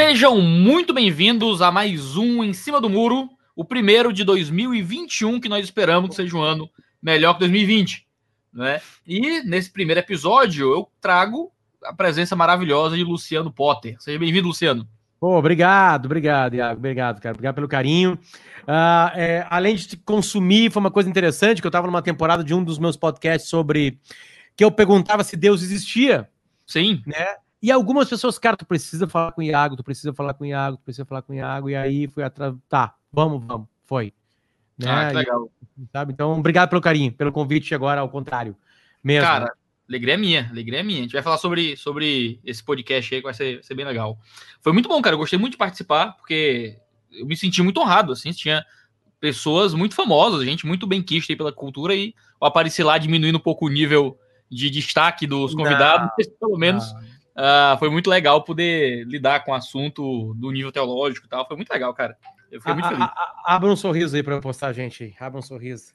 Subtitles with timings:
[0.00, 5.48] Sejam muito bem-vindos a mais um Em Cima do Muro, o primeiro de 2021 que
[5.48, 6.70] nós esperamos que seja um ano
[7.02, 8.06] melhor que 2020.
[8.54, 8.80] Né?
[9.04, 11.50] E nesse primeiro episódio eu trago
[11.82, 13.96] a presença maravilhosa de Luciano Potter.
[13.98, 14.88] Seja bem-vindo, Luciano.
[15.18, 16.78] Pô, obrigado, obrigado, Iago.
[16.78, 17.34] Obrigado, cara.
[17.34, 18.16] Obrigado pelo carinho.
[18.68, 22.54] Uh, é, além de consumir, foi uma coisa interessante, que eu estava numa temporada de
[22.54, 23.98] um dos meus podcasts sobre
[24.56, 26.28] que eu perguntava se Deus existia.
[26.68, 27.02] Sim.
[27.04, 27.34] Né?
[27.60, 30.46] E algumas pessoas, cara, tu precisa falar com o Iago, tu precisa falar com o
[30.46, 32.54] Iago, tu precisa falar com o Iago, e aí fui atrás.
[32.68, 34.12] Tá, vamos, vamos, foi.
[34.78, 34.88] Né?
[34.88, 35.50] Ah, que legal.
[35.76, 36.12] E, sabe?
[36.12, 38.56] Então, obrigado pelo carinho, pelo convite agora ao contrário.
[39.02, 39.26] Mesmo.
[39.26, 39.52] Cara,
[39.88, 41.00] alegria é minha, alegria é minha.
[41.00, 44.18] A gente vai falar sobre, sobre esse podcast aí que vai ser, ser bem legal.
[44.60, 45.14] Foi muito bom, cara.
[45.14, 46.76] Eu gostei muito de participar, porque
[47.10, 48.64] eu me senti muito honrado, assim, tinha
[49.20, 53.36] pessoas muito famosas, gente muito bem quista aí pela cultura, e eu apareci lá diminuindo
[53.36, 54.16] um pouco o nível
[54.48, 56.84] de destaque dos convidados, não, pelo menos
[57.38, 61.46] uh, foi muito legal poder lidar com o assunto do nível teológico e tal.
[61.46, 62.16] Foi muito legal, cara.
[62.50, 63.08] Eu fiquei muito feliz.
[63.44, 65.14] abra um sorriso aí para eu postar, gente.
[65.20, 65.92] Abra um sorriso.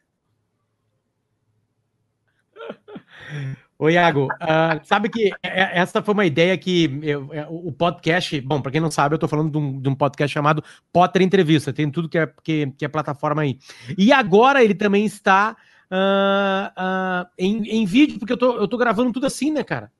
[3.77, 8.61] Ô, Iago, uh, sabe que essa foi uma ideia que eu, é, o podcast, bom,
[8.61, 11.73] para quem não sabe, eu estou falando de um, de um, podcast chamado Potter Entrevista,
[11.73, 13.57] tem tudo que é, que, que é plataforma aí.
[13.97, 15.57] E agora ele também está
[15.91, 19.91] uh, em, em vídeo, porque eu tô gravando tudo assim, né, cara?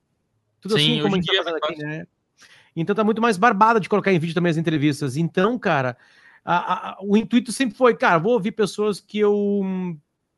[0.64, 2.06] Tudo Sim, assim como a gente tá aqui, né?
[2.74, 5.14] Então tá muito mais barbada de colocar em vídeo também as entrevistas.
[5.14, 5.94] Então, cara,
[6.42, 9.62] a, a, o intuito sempre foi, cara, vou ouvir pessoas que eu.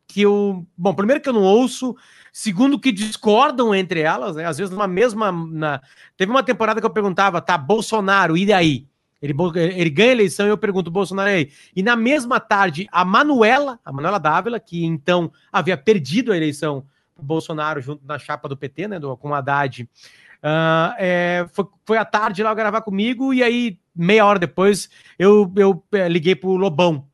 [0.09, 0.67] que eu.
[0.77, 1.95] Bom, primeiro que eu não ouço,
[2.33, 4.45] segundo que discordam entre elas, né?
[4.45, 5.31] Às vezes numa mesma.
[5.31, 5.81] Na...
[6.17, 8.89] Teve uma temporada que eu perguntava, tá, Bolsonaro, e daí?
[9.23, 9.33] Ele,
[9.77, 11.53] ele ganha a eleição e eu pergunto, Bolsonaro aí.
[11.75, 16.85] E na mesma tarde, a Manuela, a Manuela Dávila, que então havia perdido a eleição
[17.23, 21.99] Bolsonaro junto na chapa do PT, né, do, com o Haddad, uh, é, foi, foi
[21.99, 26.57] à tarde lá gravar comigo e aí, meia hora depois, eu, eu é, liguei pro
[26.57, 27.07] Lobão,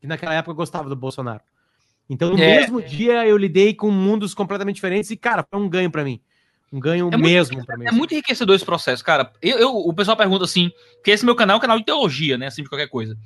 [0.00, 1.42] que naquela época gostava do Bolsonaro.
[2.08, 2.60] Então, no é.
[2.60, 6.20] mesmo dia, eu lidei com mundos completamente diferentes e, cara, foi um ganho para mim.
[6.72, 7.86] Um ganho é mesmo para mim.
[7.86, 9.30] É muito enriquecedor esse processo, cara.
[9.42, 12.38] Eu, eu, o pessoal pergunta assim, porque esse meu canal é um canal de teologia,
[12.38, 12.46] né?
[12.46, 13.16] Assim, de qualquer coisa.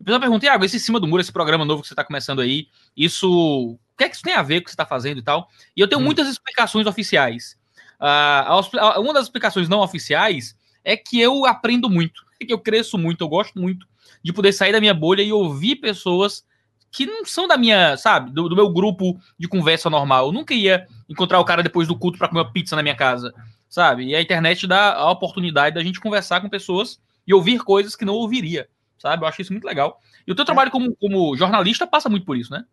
[0.00, 2.04] O pessoal pergunta, Iago, esse em cima do muro, esse programa novo que você está
[2.04, 2.66] começando aí,
[2.96, 3.78] isso.
[3.96, 5.22] O que é que isso tem a ver com o que você está fazendo e
[5.22, 5.48] tal?
[5.74, 6.04] E eu tenho hum.
[6.04, 7.56] muitas explicações oficiais.
[7.98, 12.98] Uh, uma das explicações não oficiais é que eu aprendo muito, é que eu cresço
[12.98, 13.86] muito, eu gosto muito
[14.22, 16.44] de poder sair da minha bolha e ouvir pessoas
[16.92, 20.26] que não são da minha, sabe, do, do, meu grupo de conversa normal.
[20.26, 22.94] Eu nunca ia encontrar o cara depois do culto para comer uma pizza na minha
[22.94, 23.32] casa,
[23.66, 24.08] sabe?
[24.08, 28.04] E a internet dá a oportunidade da gente conversar com pessoas e ouvir coisas que
[28.04, 28.68] não ouviria
[28.98, 29.22] sabe?
[29.22, 30.00] Eu acho isso muito legal.
[30.26, 30.46] E o teu é.
[30.46, 32.64] trabalho como, como jornalista passa muito por isso, né?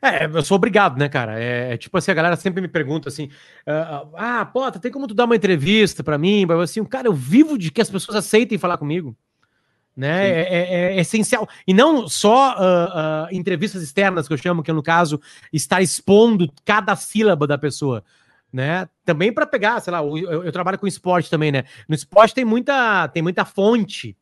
[0.00, 1.38] É, eu sou obrigado, né, cara?
[1.38, 3.26] É, é tipo assim, a galera sempre me pergunta assim:
[3.66, 6.46] uh, ah, pô, tem como tu dar uma entrevista para mim?
[6.62, 9.16] Assim, cara, eu vivo de que as pessoas aceitem falar comigo.
[9.96, 10.28] Né?
[10.28, 11.48] É, é, é, essencial.
[11.66, 15.20] E não só uh, uh, entrevistas externas, que eu chamo, que é no caso,
[15.52, 18.04] estar expondo cada sílaba da pessoa.
[18.52, 18.88] Né?
[19.04, 21.64] Também para pegar, sei lá, eu, eu, trabalho com esporte também, né?
[21.88, 24.16] No esporte tem muita, tem muita fonte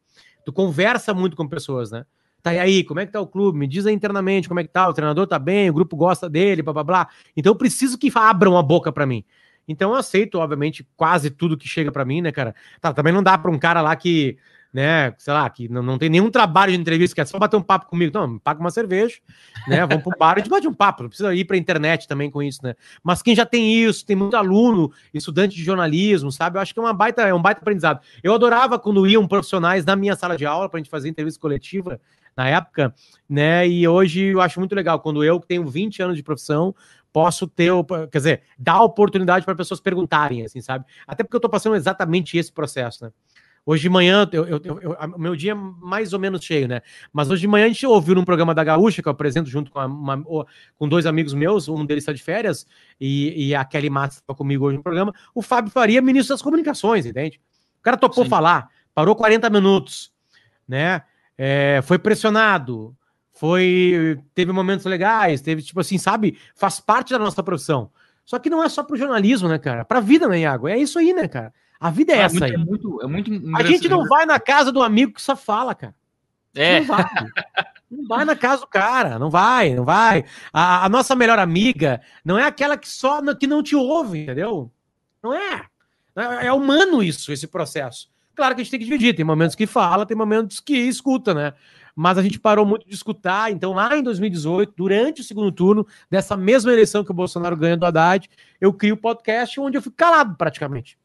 [0.47, 2.07] tu conversa muito com pessoas, né?
[2.47, 3.59] Tá e aí, como é que tá o clube?
[3.59, 6.31] Me diz aí internamente como é que tá, o treinador tá bem, o grupo gosta
[6.31, 7.09] dele, blá blá blá.
[7.37, 9.25] Então eu preciso que abram a boca para mim.
[9.67, 12.55] Então eu aceito, obviamente, quase tudo que chega para mim, né, cara?
[12.81, 14.39] Tá, também não dá para um cara lá que
[14.73, 17.57] né, sei lá, que não, não tem nenhum trabalho de entrevista, que é só bater
[17.57, 18.17] um papo comigo.
[18.17, 19.17] Não, paga uma cerveja,
[19.67, 19.87] né?
[19.87, 21.03] Vamos pro bar a gente bate um papo.
[21.03, 22.75] Não precisa ir pra internet também com isso, né?
[23.03, 26.59] Mas quem já tem isso, tem muito aluno, estudante de jornalismo, sabe?
[26.59, 28.01] Eu acho que é uma baita, é um baita aprendizado.
[28.23, 31.99] Eu adorava quando iam profissionais na minha sala de aula pra gente fazer entrevista coletiva
[32.37, 32.95] na época,
[33.29, 33.67] né?
[33.67, 36.75] E hoje eu acho muito legal quando eu, que tenho 20 anos de profissão,
[37.13, 37.73] posso ter,
[38.13, 40.85] quer dizer, dar oportunidade para pessoas perguntarem, assim, sabe?
[41.07, 43.13] Até porque eu tô passando exatamente esse processo, né?
[43.69, 46.83] Hoje de manhã, eu, eu, eu, meu dia é mais ou menos cheio, né?
[47.13, 49.73] Mas hoje de manhã a gente ouviu num programa da Gaúcha, que eu apresento junto
[49.73, 50.25] com, uma,
[50.77, 52.65] com dois amigos meus, um deles está de férias,
[53.01, 56.43] e, e a Kelly Massa está comigo hoje no programa, o Fábio Faria, ministro das
[56.43, 57.41] comunicações, entende?
[57.81, 58.31] O cara topou Sim.
[58.31, 60.13] falar, parou 40 minutos,
[60.69, 61.03] né?
[61.39, 62.97] É, foi pressionado,
[63.33, 66.39] foi teve momentos legais, teve tipo assim, sabe?
[66.55, 67.91] Faz parte da nossa profissão.
[68.25, 69.85] Só que não é só pro jornalismo, né, cara?
[69.85, 70.67] Pra vida, né, Iago?
[70.67, 71.53] É isso aí, né, cara?
[71.79, 72.53] A vida é, é essa muito, aí.
[72.53, 75.75] É muito, é muito a gente não vai na casa do amigo que só fala,
[75.75, 75.95] cara.
[76.55, 76.81] É.
[76.81, 77.05] Não vai.
[77.91, 80.25] não vai na casa do cara, não vai, não vai.
[80.53, 84.73] A, a, nossa melhor amiga não é aquela que só que não te ouve, entendeu?
[85.23, 85.67] Não é.
[86.17, 88.09] É, é humano isso, esse processo.
[88.37, 89.17] Claro que a gente tem que dividir.
[89.17, 91.55] Tem momentos que fala, tem momentos que escuta, né?
[91.95, 93.51] Mas a gente parou muito de escutar.
[93.51, 97.79] Então, lá em 2018, durante o segundo turno dessa mesma eleição que o Bolsonaro ganha
[97.79, 98.29] do Haddad,
[98.61, 100.99] eu crio o podcast onde eu fico calado praticamente.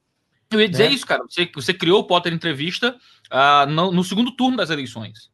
[0.51, 0.95] Eu ia dizer né?
[0.95, 1.23] isso, cara.
[1.23, 2.97] Você, você criou o Potter Entrevista
[3.31, 5.31] uh, no, no, segundo turno das eleições.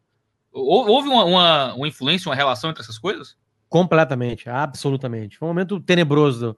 [0.52, 3.36] Houve uma, uma, uma, influência, uma relação entre essas coisas?
[3.68, 5.38] Completamente, absolutamente.
[5.38, 6.56] Foi um momento tenebroso,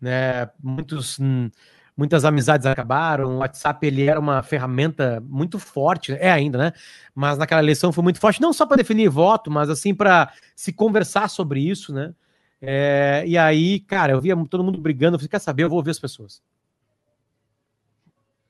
[0.00, 0.48] né?
[0.62, 1.50] Muitos, hum,
[1.96, 3.36] muitas amizades acabaram.
[3.36, 6.72] O WhatsApp ele era uma ferramenta muito forte, é ainda, né?
[7.14, 10.72] Mas naquela eleição foi muito forte, não só para definir voto, mas assim para se
[10.72, 12.12] conversar sobre isso, né?
[12.60, 15.14] É, e aí, cara, eu via todo mundo brigando.
[15.14, 15.64] Eu falei, quer saber?
[15.64, 16.42] Eu vou ouvir as pessoas.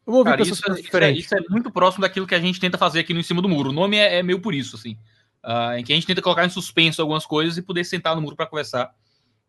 [0.06, 1.24] Eu vou ouvir Cara, pessoas isso, é, diferentes.
[1.24, 3.24] Isso é, isso é, muito próximo daquilo que a gente tenta fazer aqui no Em
[3.24, 3.70] Cima do Muro.
[3.70, 4.96] O nome é, é meio por isso, assim.
[5.44, 8.22] Uh, em que a gente tenta colocar em suspenso algumas coisas e poder sentar no
[8.22, 8.92] muro para conversar.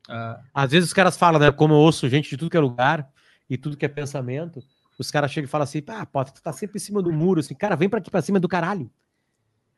[0.08, 0.40] Uh...
[0.54, 1.52] Às vezes os caras falam, né?
[1.52, 3.08] Como eu ouço gente de tudo que é lugar
[3.50, 4.64] e tudo que é pensamento,
[4.98, 7.40] os caras chegam e falam assim: ah, Potter, tu tá sempre em cima do muro.
[7.40, 8.90] Assim, cara, vem para aqui para cima do caralho.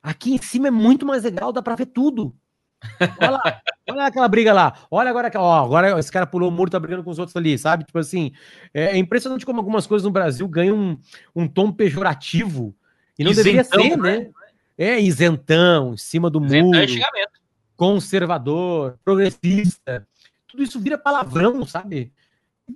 [0.01, 2.33] Aqui em cima é muito mais legal, dá para ver tudo.
[3.19, 4.74] Olha lá, olha aquela briga lá.
[4.89, 7.57] Olha agora, ó, agora esse cara pulou o muro, tá brigando com os outros ali,
[7.57, 7.83] sabe?
[7.83, 8.31] Tipo assim,
[8.74, 10.98] é, é impressionante como algumas coisas no Brasil ganham um,
[11.36, 12.74] um tom pejorativo.
[13.18, 14.19] E não isentão, deveria ser, né?
[14.19, 14.31] né?
[14.77, 17.04] É, isentão, em cima do isentão é muro.
[17.18, 17.39] É
[17.75, 20.07] conservador, progressista.
[20.48, 22.13] Tudo isso vira palavrão, sabe?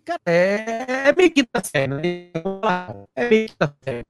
[0.05, 2.31] Cara, é, é meio que tá sério, né?
[3.15, 4.05] É meio que tá sério.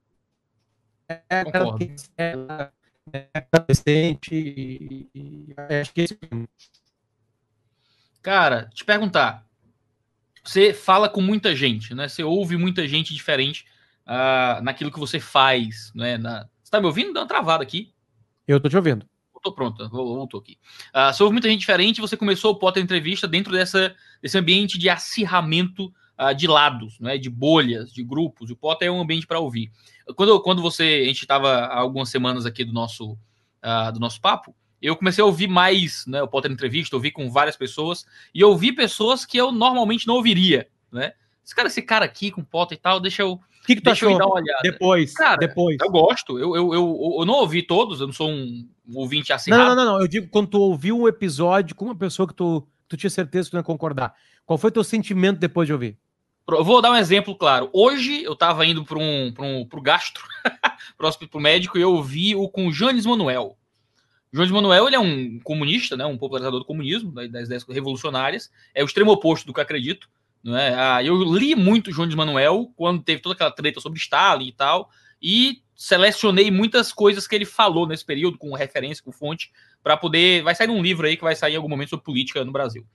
[1.08, 2.34] É aquela que é,
[3.52, 6.18] adolescente e, e acho que esse
[8.22, 9.46] Cara, te perguntar.
[10.42, 12.08] Você fala com muita gente, né?
[12.08, 13.66] Você ouve muita gente diferente
[14.06, 16.16] uh, naquilo que você faz, né?
[16.16, 16.48] Na...
[16.62, 17.12] Você tá me ouvindo?
[17.12, 17.92] Dá uma travada aqui.
[18.48, 19.06] Eu tô te ouvindo.
[19.44, 20.56] Tô pronto, voltou aqui.
[20.88, 24.78] Uh, você ouve muita gente diferente, você começou o Potter Entrevista dentro dessa, desse ambiente
[24.78, 27.18] de acirramento uh, de lados, né?
[27.18, 28.50] De bolhas, de grupos.
[28.50, 29.70] O Potter é um ambiente para ouvir.
[30.16, 31.02] Quando, quando você.
[31.02, 35.22] A gente estava há algumas semanas aqui do nosso, uh, do nosso papo, eu comecei
[35.22, 36.22] a ouvir mais, né?
[36.22, 40.66] O Potter Entrevista, ouvi com várias pessoas, e ouvi pessoas que eu normalmente não ouviria,
[40.90, 41.12] né?
[41.44, 43.32] Esse cara, esse cara aqui com Potter e tal, deixa eu.
[43.32, 44.18] O que, que tu deixa achou?
[44.18, 44.60] dar uma olhada.
[44.62, 45.76] Depois, cara, depois.
[45.80, 46.38] Eu gosto.
[46.38, 49.50] Eu, eu, eu, eu não ouvi todos, eu não sou um ouvinte assim.
[49.50, 52.34] Não, não, não, não, Eu digo quando tu ouviu um episódio com uma pessoa que
[52.34, 54.14] tu, tu tinha certeza que tu ia concordar.
[54.46, 55.98] Qual foi o teu sentimento depois de ouvir?
[56.46, 57.70] Eu vou dar um exemplo claro.
[57.72, 60.24] Hoje eu estava indo para um, um pro gastro,
[60.96, 63.56] próximo para o médico, e eu vi o com Jones Manuel.
[64.30, 68.50] Jones Manuel ele é um comunista, né, um popularizador do comunismo, das ideias revolucionárias.
[68.74, 70.08] É o extremo oposto do que eu acredito.
[70.44, 70.74] Né?
[70.76, 74.90] Ah, eu li muito Jones Manuel quando teve toda aquela treta sobre Stalin e tal,
[75.20, 79.50] e selecionei muitas coisas que ele falou nesse período, com referência, com fonte,
[79.82, 80.42] para poder.
[80.42, 82.86] Vai sair um livro aí que vai sair em algum momento sobre política no Brasil.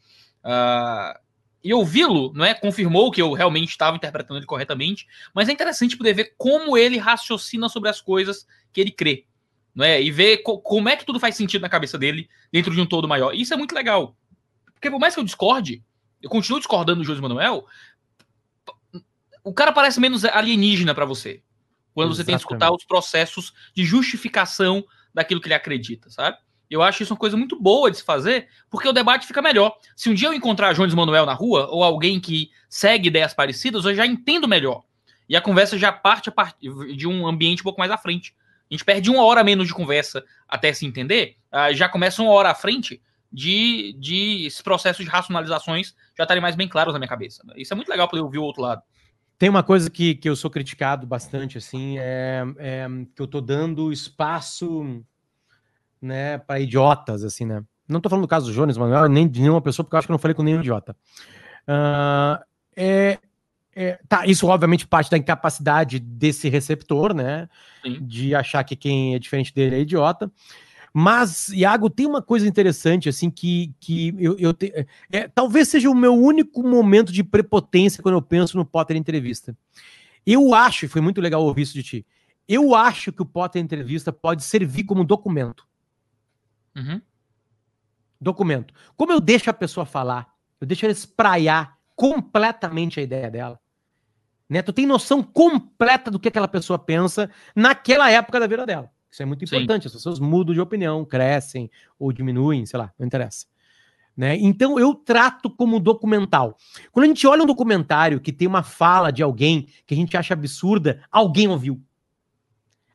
[0.43, 1.19] Uh,
[1.63, 5.97] e ouvi-lo, não é, confirmou que eu realmente estava interpretando ele corretamente, mas é interessante
[5.97, 9.25] poder ver como ele raciocina sobre as coisas que ele crê,
[9.75, 10.01] não é?
[10.01, 12.85] E ver co como é que tudo faz sentido na cabeça dele dentro de um
[12.85, 13.33] todo maior.
[13.33, 14.15] Isso é muito legal.
[14.73, 15.83] Porque por mais que eu discorde,
[16.21, 17.65] eu continuo discordando do José Manuel,
[19.43, 21.41] o cara parece menos alienígena para você.
[21.93, 22.17] Quando Exatamente.
[22.17, 24.83] você tem que escutar os processos de justificação
[25.13, 26.37] daquilo que ele acredita, sabe?
[26.69, 29.75] Eu acho isso uma coisa muito boa de se fazer, porque o debate fica melhor.
[29.95, 33.85] Se um dia eu encontrar Jones Manuel na rua, ou alguém que segue ideias parecidas,
[33.85, 34.83] eu já entendo melhor.
[35.27, 36.31] E a conversa já parte
[36.95, 38.35] de um ambiente um pouco mais à frente.
[38.69, 42.31] A gente perde uma hora menos de conversa até se entender, ah, já começa uma
[42.31, 43.01] hora à frente
[43.31, 47.43] de, de esses processos de racionalizações já estarem mais bem claros na minha cabeça.
[47.55, 48.81] Isso é muito legal poder ouvir o outro lado.
[49.37, 53.39] Tem uma coisa que, que eu sou criticado bastante, assim, é, é que eu tô
[53.39, 55.01] dando espaço
[56.01, 57.63] né, para idiotas, assim, né?
[57.87, 60.07] Não tô falando do caso do Jones Manuel, nem de nenhuma pessoa, porque eu acho
[60.07, 60.95] que eu não falei com nenhum idiota.
[61.67, 62.43] Uh,
[62.75, 63.17] é,
[63.75, 67.49] é, tá, isso obviamente parte da incapacidade desse receptor, né?
[67.81, 67.97] Sim.
[68.01, 70.29] De achar que quem é diferente dele é idiota.
[70.93, 75.89] Mas, Iago, tem uma coisa interessante, assim, que, que eu, eu te, é, talvez seja
[75.89, 79.55] o meu único momento de prepotência quando eu penso no Potter Entrevista.
[80.25, 82.05] Eu acho, e foi muito legal ouvir isso de ti,
[82.47, 85.67] eu acho que o Potter Entrevista pode servir como documento.
[86.75, 86.99] Uhum.
[88.19, 88.73] Documento.
[88.97, 93.59] Como eu deixo a pessoa falar, eu deixo ela espraiar completamente a ideia dela.
[94.49, 94.63] Né?
[94.63, 98.91] Tu tem noção completa do que aquela pessoa pensa naquela época da vida dela.
[99.11, 99.83] Isso é muito importante.
[99.83, 99.87] Sim.
[99.87, 103.45] As pessoas mudam de opinião, crescem ou diminuem, sei lá, não interessa.
[104.15, 104.37] Né?
[104.37, 106.57] Então eu trato como documental.
[106.91, 110.15] Quando a gente olha um documentário que tem uma fala de alguém que a gente
[110.17, 111.81] acha absurda, alguém ouviu.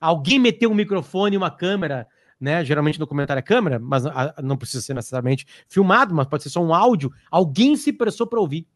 [0.00, 2.06] Alguém meteu um microfone e uma câmera
[2.44, 2.62] né?
[2.64, 4.04] Geralmente no comentário é câmera, mas
[4.42, 7.10] não precisa ser necessariamente filmado, mas pode ser só um áudio.
[7.30, 8.66] Alguém se pressou para ouvir.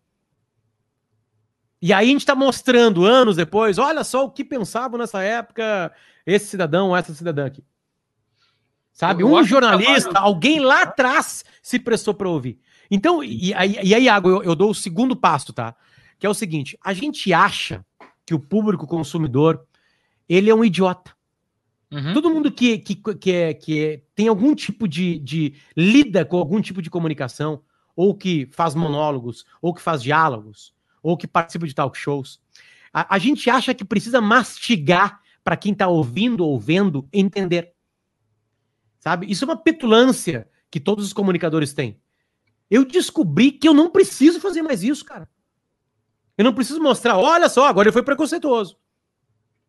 [1.81, 5.93] E aí a gente está mostrando anos depois, olha só o que pensavam nessa época
[6.27, 7.65] esse cidadão ou essa cidadã aqui.
[8.93, 9.23] Sabe?
[9.23, 10.27] Eu um jornalista, trabalho...
[10.27, 12.59] alguém lá atrás se pressou para ouvir.
[12.91, 15.75] Então, e, e aí, Iago, eu, eu dou o segundo passo, tá?
[16.19, 17.85] Que é o seguinte: a gente acha
[18.27, 19.65] que o público consumidor,
[20.29, 21.13] ele é um idiota.
[21.93, 22.13] Uhum.
[22.13, 25.55] Todo mundo que, que, que, é, que é, tem algum tipo de, de.
[25.77, 27.63] lida com algum tipo de comunicação,
[27.95, 32.41] ou que faz monólogos, ou que faz diálogos, ou que participa de talk shows,
[32.93, 37.73] a, a gente acha que precisa mastigar para quem está ouvindo ou vendo entender.
[38.99, 39.31] Sabe?
[39.31, 42.01] Isso é uma petulância que todos os comunicadores têm.
[42.71, 45.29] Eu descobri que eu não preciso fazer mais isso, cara.
[46.37, 48.79] Eu não preciso mostrar, olha só, agora ele foi preconceituoso.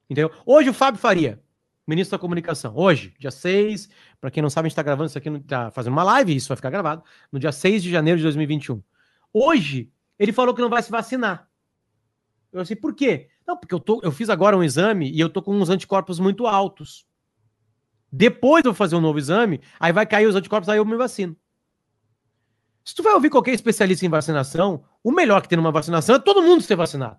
[0.09, 0.31] Entendeu?
[0.45, 1.41] Hoje o Fábio Faria,
[1.87, 5.17] ministro da Comunicação, hoje, dia 6, para quem não sabe, a gente está gravando isso
[5.17, 8.23] aqui, está fazendo uma live, isso vai ficar gravado, no dia 6 de janeiro de
[8.23, 8.83] 2021.
[9.33, 11.49] Hoje, ele falou que não vai se vacinar.
[12.51, 13.29] Eu assim, por quê?
[13.47, 16.19] Não, porque eu, tô, eu fiz agora um exame e eu tô com uns anticorpos
[16.19, 17.07] muito altos.
[18.11, 20.97] Depois eu vou fazer um novo exame, aí vai cair os anticorpos, aí eu me
[20.97, 21.35] vacino.
[22.83, 26.19] Se tu vai ouvir qualquer especialista em vacinação, o melhor que tem numa vacinação é
[26.19, 27.17] todo mundo ser vacinado.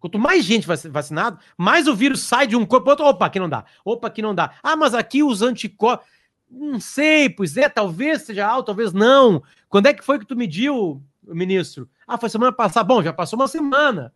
[0.00, 3.06] Quanto mais gente vacinado, mais o vírus sai de um corpo para outro.
[3.06, 3.66] Opa, aqui não dá.
[3.84, 4.54] Opa, aqui não dá.
[4.62, 6.06] Ah, mas aqui os anticorpos.
[6.50, 9.42] Não sei, pois é, talvez seja alto, talvez não.
[9.68, 11.88] Quando é que foi que tu mediu, ministro?
[12.10, 12.82] Ah, foi semana passada.
[12.82, 14.12] Bom, já passou uma semana.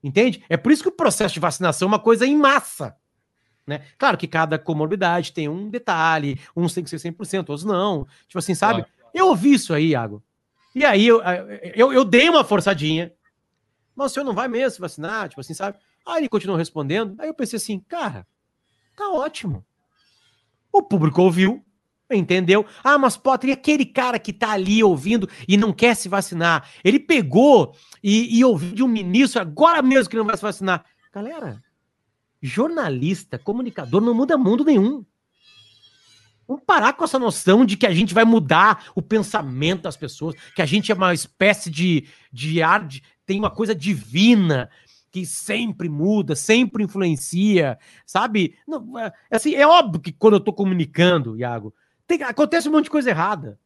[0.00, 0.44] Entende?
[0.48, 2.96] É por isso que o processo de vacinação é uma coisa em massa.
[3.66, 3.84] Né?
[3.98, 8.06] Claro que cada comorbidade tem um detalhe, uns tem que ser 100%, outros não.
[8.28, 8.84] Tipo assim, sabe?
[8.84, 8.90] Claro.
[9.12, 10.22] Eu ouvi isso aí, Iago.
[10.72, 11.20] E aí eu,
[11.74, 13.12] eu, eu dei uma forçadinha.
[13.96, 15.28] Mas o senhor não vai mesmo se vacinar?
[15.30, 15.78] Tipo assim, sabe?
[16.06, 17.20] Aí ele continuou respondendo.
[17.20, 18.24] Aí eu pensei assim, cara,
[18.96, 19.66] tá ótimo.
[20.72, 21.64] O público ouviu,
[22.16, 22.66] entendeu?
[22.82, 26.68] Ah, mas Potter, e aquele cara que tá ali ouvindo e não quer se vacinar?
[26.82, 30.84] Ele pegou e, e ouviu de um ministro agora mesmo que não vai se vacinar.
[31.12, 31.62] Galera,
[32.40, 35.04] jornalista, comunicador não muda mundo nenhum.
[36.46, 40.34] Vamos parar com essa noção de que a gente vai mudar o pensamento das pessoas,
[40.54, 44.68] que a gente é uma espécie de, de ar, de, tem uma coisa divina
[45.12, 48.56] que sempre muda, sempre influencia, sabe?
[48.66, 51.74] Não, é, assim, é óbvio que quando eu estou comunicando, Iago,
[52.10, 53.58] tem, acontece um monte de coisa errada.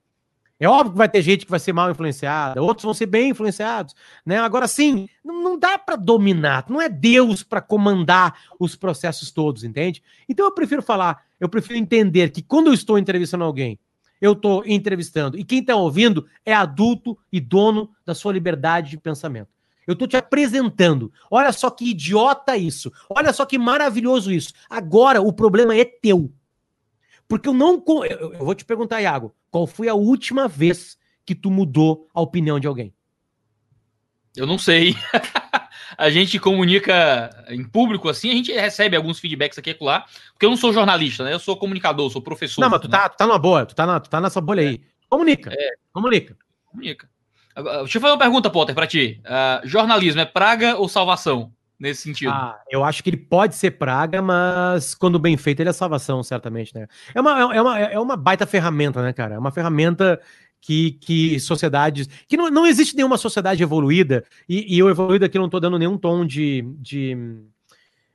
[0.60, 3.30] É óbvio que vai ter gente que vai ser mal influenciada, outros vão ser bem
[3.30, 4.38] influenciados, né?
[4.38, 9.64] Agora sim, não, não dá para dominar, não é Deus para comandar os processos todos,
[9.64, 10.02] entende?
[10.28, 13.78] Então eu prefiro falar, eu prefiro entender que quando eu estou entrevistando alguém,
[14.20, 18.98] eu estou entrevistando e quem está ouvindo é adulto e dono da sua liberdade de
[18.98, 19.48] pensamento.
[19.86, 21.12] Eu estou te apresentando.
[21.30, 22.90] Olha só que idiota isso.
[23.10, 24.52] Olha só que maravilhoso isso.
[24.70, 26.32] Agora o problema é teu.
[27.28, 27.82] Porque eu não.
[28.08, 32.60] Eu, vou te perguntar, Iago, qual foi a última vez que tu mudou a opinião
[32.60, 32.94] de alguém?
[34.36, 34.94] Eu não sei.
[35.96, 40.44] a gente comunica em público assim, a gente recebe alguns feedbacks aqui e lá, porque
[40.44, 41.32] eu não sou jornalista, né?
[41.32, 42.60] Eu sou comunicador, sou professor.
[42.60, 42.98] Não, mas tu, né?
[42.98, 44.80] tá, tu tá numa boa, tu tá, na, tu tá nessa bolha aí.
[45.08, 45.52] Comunica.
[45.52, 45.70] É.
[45.92, 46.36] Comunica.
[46.66, 47.08] Comunica.
[47.54, 49.22] Deixa eu fazer uma pergunta, Potter, para ti.
[49.24, 51.52] Uh, jornalismo é praga ou salvação?
[51.84, 52.32] Nesse sentido.
[52.32, 56.22] Ah, eu acho que ele pode ser praga, mas quando bem feito, ele é salvação,
[56.22, 56.88] certamente, né?
[57.14, 59.34] É uma, é uma, é uma baita ferramenta, né, cara?
[59.34, 60.20] É uma ferramenta
[60.60, 62.08] que, que sociedades.
[62.26, 65.78] que não, não existe nenhuma sociedade evoluída, e, e eu evoluído aqui não tô dando
[65.78, 66.62] nenhum tom de.
[66.78, 67.16] de,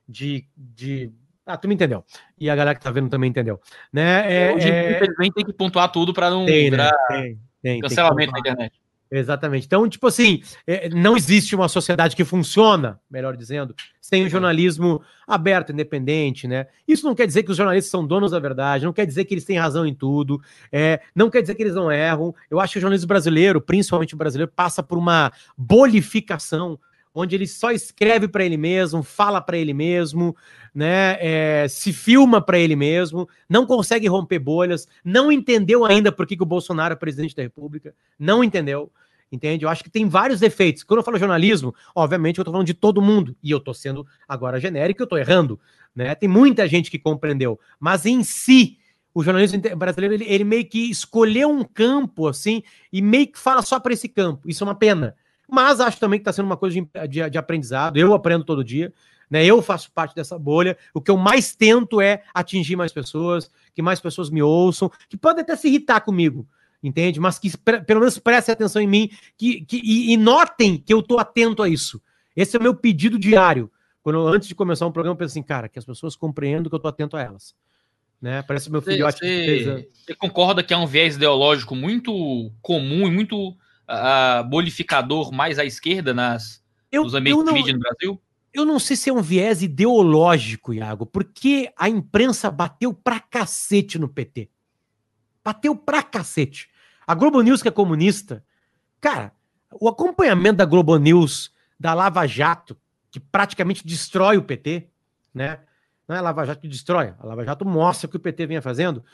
[0.06, 1.12] de, de
[1.46, 2.04] ah, tu me entendeu.
[2.38, 3.60] E a galera que tá vendo também entendeu.
[3.92, 4.50] Né?
[4.50, 4.96] É, Hoje, é...
[4.96, 6.90] infelizmente, tem que pontuar tudo para não tem, né?
[7.08, 8.80] tem, tem, cancelamento tem na internet.
[9.10, 9.66] Exatamente.
[9.66, 15.02] Então, tipo assim, é, não existe uma sociedade que funciona, melhor dizendo, sem o jornalismo
[15.26, 16.68] aberto, independente, né?
[16.86, 19.34] Isso não quer dizer que os jornalistas são donos da verdade, não quer dizer que
[19.34, 20.40] eles têm razão em tudo,
[20.70, 22.32] é, não quer dizer que eles não erram.
[22.48, 26.78] Eu acho que o jornalismo brasileiro, principalmente o brasileiro, passa por uma bolificação
[27.12, 30.36] onde ele só escreve para ele mesmo, fala para ele mesmo,
[30.72, 31.16] né?
[31.20, 36.36] É, se filma para ele mesmo, não consegue romper bolhas, não entendeu ainda por que,
[36.36, 38.90] que o Bolsonaro é presidente da República, não entendeu.
[39.32, 39.64] Entende?
[39.64, 40.82] Eu acho que tem vários defeitos.
[40.82, 43.36] Quando eu falo jornalismo, obviamente eu estou falando de todo mundo.
[43.42, 45.58] E eu estou sendo agora genérico, eu estou errando.
[45.94, 46.14] Né?
[46.14, 47.58] Tem muita gente que compreendeu.
[47.78, 48.78] Mas em si,
[49.14, 53.62] o jornalismo brasileiro ele, ele, meio que escolheu um campo assim e meio que fala
[53.62, 54.48] só para esse campo.
[54.48, 55.14] Isso é uma pena.
[55.48, 57.96] Mas acho também que está sendo uma coisa de, de, de, aprendizado.
[57.96, 58.92] Eu aprendo todo dia,
[59.28, 59.44] né?
[59.44, 60.76] Eu faço parte dessa bolha.
[60.94, 65.16] O que eu mais tento é atingir mais pessoas, que mais pessoas me ouçam, que
[65.16, 66.46] podem até se irritar comigo,
[66.82, 67.20] entende?
[67.20, 71.00] Mas que pelo menos prestem atenção em mim que, que, e, e notem que eu
[71.00, 72.00] estou atento a isso.
[72.34, 73.70] Esse é o meu pedido diário.
[74.02, 76.74] Quando antes de começar um programa, eu penso assim, cara, que as pessoas compreendam que
[76.74, 77.54] eu estou atento a elas.
[78.20, 78.42] Né?
[78.42, 79.18] Parece meu filhote.
[79.18, 85.58] Você, você concorda que é um viés ideológico muito comum e muito uh, bolificador mais
[85.58, 88.20] à esquerda nas, eu, nos ambientes de mídia no Brasil?
[88.52, 93.98] Eu não sei se é um viés ideológico, Iago, porque a imprensa bateu pra cacete
[93.98, 94.50] no PT.
[95.44, 96.68] Bateu pra cacete.
[97.10, 98.44] A Globo News, que é comunista,
[99.00, 99.32] cara,
[99.80, 102.76] o acompanhamento da Globo News, da Lava Jato,
[103.10, 104.88] que praticamente destrói o PT,
[105.34, 105.58] né?
[106.06, 108.46] Não é a Lava Jato que destrói, a Lava Jato mostra o que o PT
[108.46, 109.04] vinha fazendo,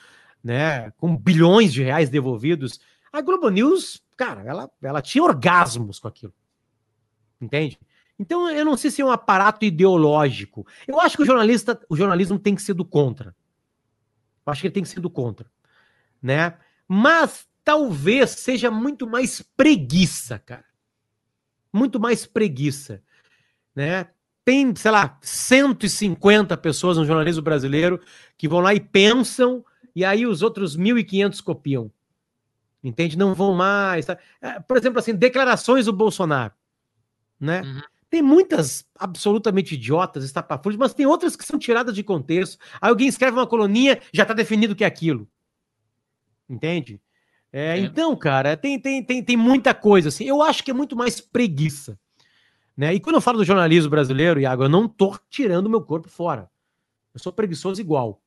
[0.45, 0.91] né?
[0.99, 2.79] Com bilhões de reais devolvidos.
[3.11, 6.35] A Globo News, cara, ela, ela tinha orgasmos com aquilo.
[7.41, 7.81] Entende?
[8.19, 10.67] Então eu não sei se é um aparato ideológico.
[10.87, 13.35] Eu acho que o jornalista, o jornalismo tem que ser do contra.
[14.45, 15.51] Eu acho que ele tem que ser do contra,
[16.21, 16.59] né?
[16.87, 20.65] Mas talvez seja muito mais preguiça, cara.
[21.73, 23.03] Muito mais preguiça,
[23.75, 24.07] né?
[24.45, 28.01] Tem, sei lá, 150 pessoas no jornalismo brasileiro
[28.39, 29.65] que vão lá e pensam
[29.97, 31.91] e aí os outros 1.500 copiam.
[32.85, 33.19] Entende?
[33.19, 34.07] Não vão mais.
[34.07, 34.17] Tá?
[34.69, 36.55] Por exemplo, assim, declarações do Bolsonaro,
[37.41, 37.63] né?
[37.63, 37.83] Uhum.
[38.09, 42.59] Tem muitas absolutamente idiotas, estapafúrdias, mas tem outras que são tiradas de contexto.
[42.81, 45.29] Aí alguém escreve uma coluninha, já está definido o que é aquilo.
[46.49, 47.01] Entende?
[47.57, 47.79] É, é.
[47.79, 50.25] Então, cara, tem, tem, tem, tem muita coisa assim.
[50.25, 51.99] Eu acho que é muito mais preguiça.
[52.77, 52.93] Né?
[52.93, 56.51] E quando eu falo do jornalismo brasileiro, Iago, eu não tô tirando meu corpo fora.
[57.15, 58.21] Eu sou preguiçoso igual.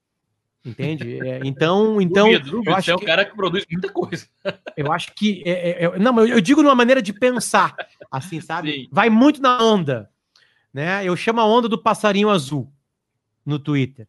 [0.65, 1.19] Entende?
[1.23, 2.27] É, então, então.
[2.39, 4.25] Dúvida, eu acho você é o cara que produz muita coisa.
[4.75, 5.43] Eu acho que.
[5.45, 7.75] É, é, é não, eu, eu digo numa maneira de pensar,
[8.09, 8.71] assim, sabe?
[8.71, 8.87] Sim.
[8.91, 10.09] Vai muito na onda.
[10.73, 11.05] Né?
[11.05, 12.71] Eu chamo a onda do passarinho azul
[13.45, 14.07] no Twitter.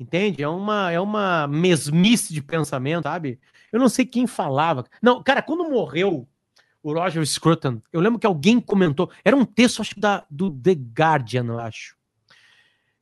[0.00, 0.42] Entende?
[0.42, 3.38] É uma, é uma mesmice de pensamento, sabe?
[3.72, 4.84] Eu não sei quem falava.
[5.02, 6.28] Não, cara, quando morreu
[6.82, 9.10] o Roger Scruton, eu lembro que alguém comentou.
[9.24, 11.96] Era um texto, acho, da, do The Guardian, eu acho.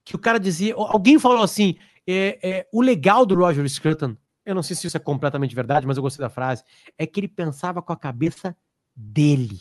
[0.04, 0.74] Que o cara dizia.
[0.74, 4.96] Alguém falou assim: é, é, o legal do Roger Scruton, eu não sei se isso
[4.96, 6.62] é completamente verdade, mas eu gostei da frase,
[6.96, 8.56] é que ele pensava com a cabeça
[8.94, 9.60] dele.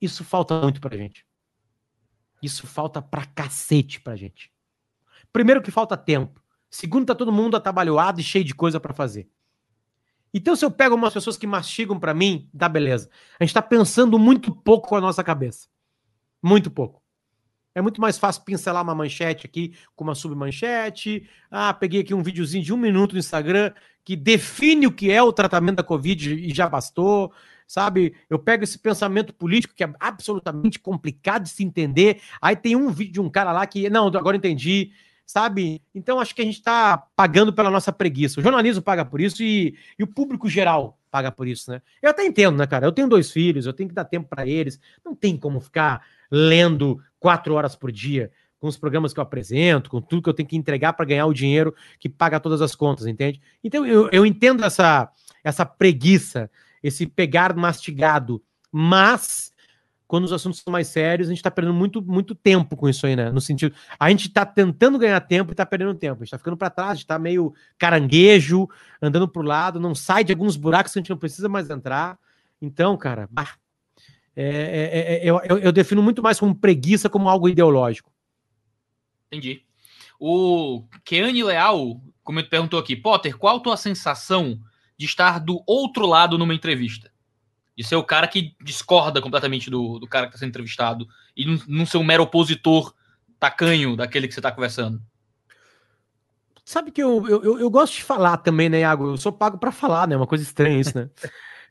[0.00, 1.26] Isso falta muito pra gente.
[2.42, 4.52] Isso falta pra cacete pra gente.
[5.32, 6.42] Primeiro que falta tempo.
[6.70, 9.28] Segundo, tá todo mundo atabalhoado e cheio de coisa para fazer.
[10.34, 13.08] Então, se eu pego umas pessoas que mastigam para mim, dá beleza.
[13.38, 15.68] A gente tá pensando muito pouco com a nossa cabeça.
[16.42, 17.00] Muito pouco.
[17.72, 21.28] É muito mais fácil pincelar uma manchete aqui com uma submanchete.
[21.48, 23.72] Ah, peguei aqui um videozinho de um minuto no Instagram
[24.04, 27.32] que define o que é o tratamento da Covid e já bastou.
[27.66, 28.14] Sabe?
[28.28, 32.20] Eu pego esse pensamento político que é absolutamente complicado de se entender.
[32.40, 34.92] Aí tem um vídeo de um cara lá que, não, agora entendi.
[35.26, 35.82] Sabe?
[35.94, 38.40] Então acho que a gente está pagando pela nossa preguiça.
[38.40, 41.80] O jornalismo paga por isso e, e o público geral paga por isso, né?
[42.02, 42.86] Eu até entendo, né, cara?
[42.86, 44.80] Eu tenho dois filhos, eu tenho que dar tempo para eles.
[45.04, 49.90] Não tem como ficar lendo quatro horas por dia, com os programas que eu apresento,
[49.90, 52.74] com tudo que eu tenho que entregar para ganhar o dinheiro que paga todas as
[52.74, 53.40] contas, entende?
[53.62, 55.08] Então eu, eu entendo essa,
[55.44, 56.50] essa preguiça,
[56.82, 59.53] esse pegar mastigado, mas
[60.14, 63.04] quando os assuntos são mais sérios, a gente está perdendo muito, muito tempo com isso
[63.04, 63.32] aí, né?
[63.32, 66.14] No sentido, a gente está tentando ganhar tempo e está perdendo tempo.
[66.14, 68.68] A gente está ficando para trás, está meio caranguejo,
[69.02, 71.68] andando para o lado, não sai de alguns buracos que a gente não precisa mais
[71.68, 72.16] entrar.
[72.62, 73.54] Então, cara, bah,
[74.36, 78.12] é, é, é, eu, eu, eu, defino muito mais como preguiça, como algo ideológico.
[79.26, 79.64] Entendi.
[80.20, 84.58] O Keane Leal como ele perguntou aqui, Potter, qual a tua sensação
[84.96, 87.12] de estar do outro lado numa entrevista?
[87.76, 91.06] De ser o cara que discorda completamente do, do cara que está sendo entrevistado
[91.36, 92.94] e não, não ser um mero opositor
[93.38, 95.02] tacanho daquele que você está conversando.
[96.64, 99.10] Sabe que eu, eu, eu, gosto de falar também, né, Iago?
[99.10, 100.16] Eu sou pago para falar, né?
[100.16, 101.10] Uma coisa estranha isso, né?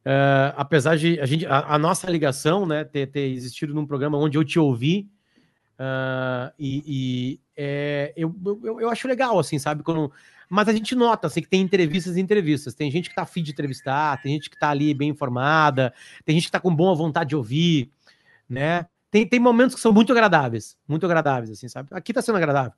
[0.06, 4.20] Uh, apesar de a, gente, a, a, nossa ligação né, ter, ter existido num programa
[4.20, 5.10] onde eu te ouvi,
[5.80, 9.82] uh, e, e é, eu, eu, eu, acho legal, assim, sabe?
[9.82, 10.12] Quando,
[10.50, 12.74] mas a gente nota assim, que tem entrevistas e entrevistas.
[12.74, 15.94] Tem gente que tá afim de entrevistar, tem gente que tá ali bem informada,
[16.26, 17.90] tem gente que tá com boa vontade de ouvir,
[18.50, 18.86] né?
[19.10, 21.90] Tem, tem momentos que são muito agradáveis, muito agradáveis, assim, sabe?
[21.92, 22.74] Aqui tá sendo agradável.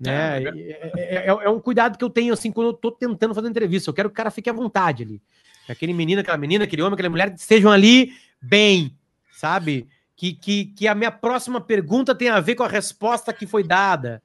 [0.00, 0.42] Né?
[0.42, 3.48] É, é, é, é, um cuidado que eu tenho assim quando eu tô tentando fazer
[3.48, 3.90] entrevista.
[3.90, 5.22] Eu quero que o cara fique à vontade ali.
[5.66, 8.96] Que aquele menino, aquela menina, aquele homem, aquela mulher estejam ali bem,
[9.32, 9.86] sabe?
[10.16, 13.62] Que, que, que a minha próxima pergunta tenha a ver com a resposta que foi
[13.62, 14.22] dada,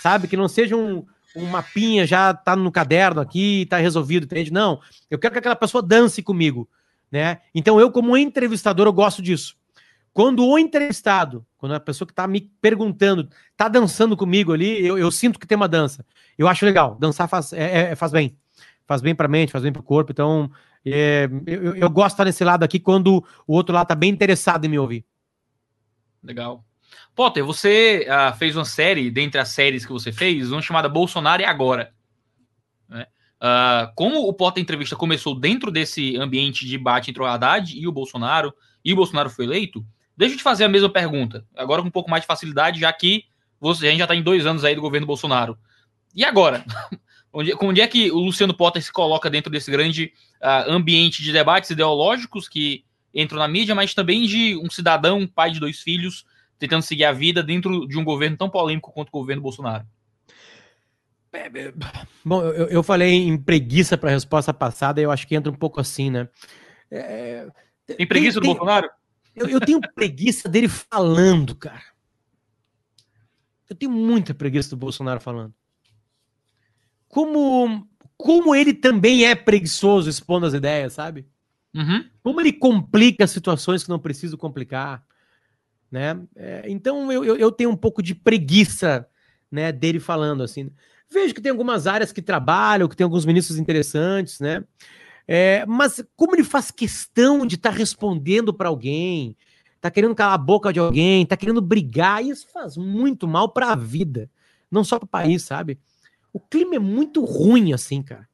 [0.00, 0.28] sabe?
[0.28, 4.52] Que não seja um, um mapinha, já tá no caderno aqui, tá resolvido, entende?
[4.52, 6.68] Não, eu quero que aquela pessoa dance comigo,
[7.10, 7.40] né?
[7.54, 9.56] Então eu, como entrevistador, eu gosto disso.
[10.12, 14.98] Quando o entrevistado, quando a pessoa que tá me perguntando, tá dançando comigo ali, eu,
[14.98, 16.04] eu sinto que tem uma dança.
[16.36, 16.96] Eu acho legal.
[16.98, 18.36] Dançar faz, é, é, faz bem.
[18.84, 20.10] Faz bem pra mente, faz bem pro corpo.
[20.10, 20.50] Então,
[20.84, 24.10] é, eu, eu, gosto de estar nesse lado aqui quando o outro lado está bem
[24.10, 25.04] interessado em me ouvir.
[26.22, 26.64] Legal.
[27.18, 31.42] Potter, você uh, fez uma série, dentre as séries que você fez, uma chamada Bolsonaro
[31.42, 31.92] e Agora.
[32.88, 33.08] Né?
[33.42, 37.88] Uh, como o Potter Entrevista começou dentro desse ambiente de debate entre o Haddad e
[37.88, 38.54] o Bolsonaro,
[38.84, 39.84] e o Bolsonaro foi eleito,
[40.16, 42.92] deixa eu te fazer a mesma pergunta, agora com um pouco mais de facilidade, já
[42.92, 43.24] que
[43.60, 45.58] você, a gente já está em dois anos aí do governo Bolsonaro.
[46.14, 46.64] E agora?
[47.30, 51.30] Onde, onde é que o Luciano Potter se coloca dentro desse grande uh, ambiente de
[51.30, 56.24] debates ideológicos que entram na mídia, mas também de um cidadão, pai de dois filhos,
[56.58, 59.86] tentando seguir a vida dentro de um governo tão polêmico quanto o governo Bolsonaro?
[61.32, 61.74] É, é,
[62.24, 65.56] bom, eu, eu falei em preguiça para a resposta passada, eu acho que entra um
[65.56, 66.28] pouco assim, né?
[66.90, 67.46] É,
[67.86, 68.90] tem preguiça tem, do tem, Bolsonaro?
[69.36, 71.82] Eu, eu tenho preguiça dele falando, cara.
[73.68, 75.54] Eu tenho muita preguiça do Bolsonaro falando.
[77.06, 81.26] Como, como ele também é preguiçoso expondo as ideias, sabe?
[81.74, 82.04] Uhum.
[82.22, 85.04] Como ele complica situações que não precisa complicar,
[85.90, 86.20] né?
[86.36, 89.08] É, então eu, eu, tenho um pouco de preguiça,
[89.50, 90.70] né, dele falando assim.
[91.10, 94.62] Vejo que tem algumas áreas que trabalham, que tem alguns ministros interessantes, né?
[95.26, 99.36] É, mas como ele faz questão de estar tá respondendo para alguém,
[99.80, 103.72] tá querendo calar a boca de alguém, tá querendo brigar, isso faz muito mal para
[103.72, 104.30] a vida,
[104.70, 105.78] não só para o país, sabe?
[106.32, 108.28] O clima é muito ruim assim, cara.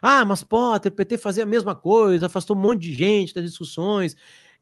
[0.00, 3.44] Ah, mas Potter, o PT fazia a mesma coisa, afastou um monte de gente das
[3.44, 4.14] discussões.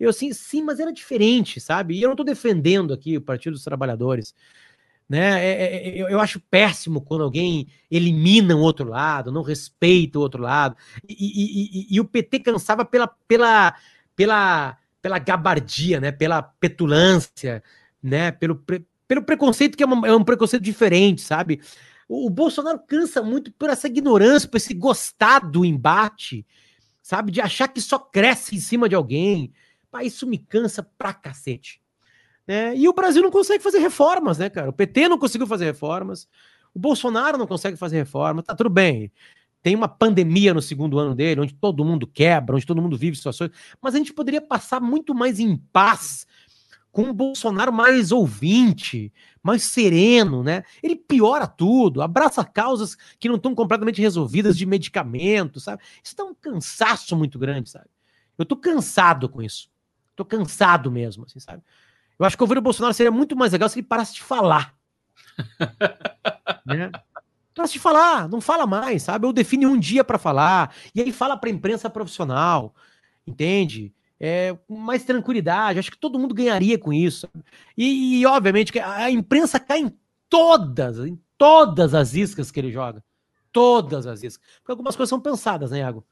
[0.02, 1.94] Eu assim, sim, mas era diferente, sabe?
[1.94, 4.34] E eu não estou defendendo aqui o Partido dos Trabalhadores.
[5.08, 5.44] Né?
[5.44, 10.18] É, é, é eu acho péssimo quando alguém elimina o um outro lado, não respeita
[10.18, 10.76] o outro lado.
[11.08, 13.74] E, e, e, e o PT cansava pela, pela,
[14.16, 16.12] pela pela gabardia, né?
[16.12, 17.62] Pela petulância,
[18.00, 18.30] né?
[18.30, 21.60] Pelo, pre, pelo preconceito que é, uma, é, um preconceito diferente, sabe?
[22.08, 26.46] O, o, Bolsonaro cansa muito por essa ignorância, por esse gostar do embate,
[27.02, 27.32] sabe?
[27.32, 29.52] De achar que só cresce em cima de alguém.
[29.92, 31.80] Pá, isso me cansa pra cacete.
[32.48, 32.76] Né?
[32.76, 34.70] E o Brasil não consegue fazer reformas, né, cara?
[34.70, 36.26] O PT não conseguiu fazer reformas.
[36.74, 38.42] O Bolsonaro não consegue fazer reforma.
[38.42, 39.12] Tá tudo bem
[39.62, 43.16] tem uma pandemia no segundo ano dele, onde todo mundo quebra, onde todo mundo vive
[43.16, 46.26] situações, mas a gente poderia passar muito mais em paz
[46.90, 49.10] com um Bolsonaro mais ouvinte,
[49.42, 50.62] mais sereno, né?
[50.82, 55.82] Ele piora tudo, abraça causas que não estão completamente resolvidas de medicamento, sabe?
[56.04, 57.86] Isso dá um cansaço muito grande, sabe?
[58.36, 59.70] Eu tô cansado com isso.
[60.14, 61.62] Tô cansado mesmo, assim, sabe?
[62.18, 64.74] Eu acho que o governo Bolsonaro seria muito mais legal se ele parasse de falar.
[66.64, 66.90] né?
[67.54, 69.26] Para se falar, não fala mais, sabe?
[69.26, 72.74] Ou define um dia para falar, e aí fala para a imprensa profissional,
[73.26, 73.92] entende?
[74.18, 77.28] É, com mais tranquilidade, acho que todo mundo ganharia com isso.
[77.76, 79.98] E, e, obviamente, a imprensa cai em
[80.28, 83.02] todas, em todas as iscas que ele joga.
[83.50, 84.46] Todas as iscas.
[84.58, 86.06] Porque algumas coisas são pensadas, né, Iago?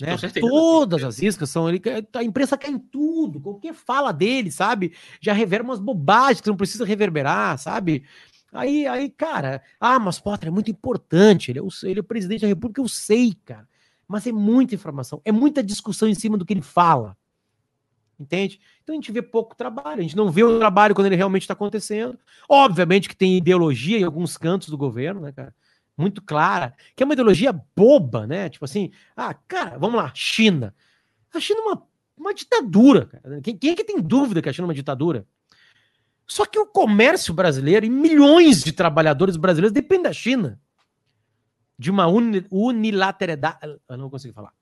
[0.00, 0.16] Né?
[0.40, 1.68] Todas as iscas são.
[1.68, 1.80] Ele,
[2.12, 3.40] a imprensa cai em tudo.
[3.40, 4.92] Qualquer fala dele, sabe?
[5.20, 8.04] Já reverbera umas bobagens que não precisa reverberar, sabe?
[8.52, 12.04] Aí, aí, cara, ah, mas Potter é muito importante, ele é, o, ele é o
[12.04, 13.68] presidente da República, eu sei, cara.
[14.06, 17.16] Mas é muita informação, é muita discussão em cima do que ele fala.
[18.18, 18.60] Entende?
[18.82, 21.42] Então a gente vê pouco trabalho, a gente não vê o trabalho quando ele realmente
[21.42, 22.16] está acontecendo.
[22.48, 25.52] Obviamente que tem ideologia em alguns cantos do governo, né, cara?
[25.96, 28.48] Muito clara, que é uma ideologia boba, né?
[28.48, 30.74] Tipo assim, ah, cara, vamos lá, China.
[31.32, 31.82] A China é uma,
[32.16, 33.40] uma ditadura, cara.
[33.40, 35.26] Quem, quem é que tem dúvida que a China é uma ditadura?
[36.26, 40.60] Só que o comércio brasileiro e milhões de trabalhadores brasileiros dependem da China.
[41.78, 43.58] De uma uni, unilateralidade.
[43.88, 44.52] Eu não consigo falar.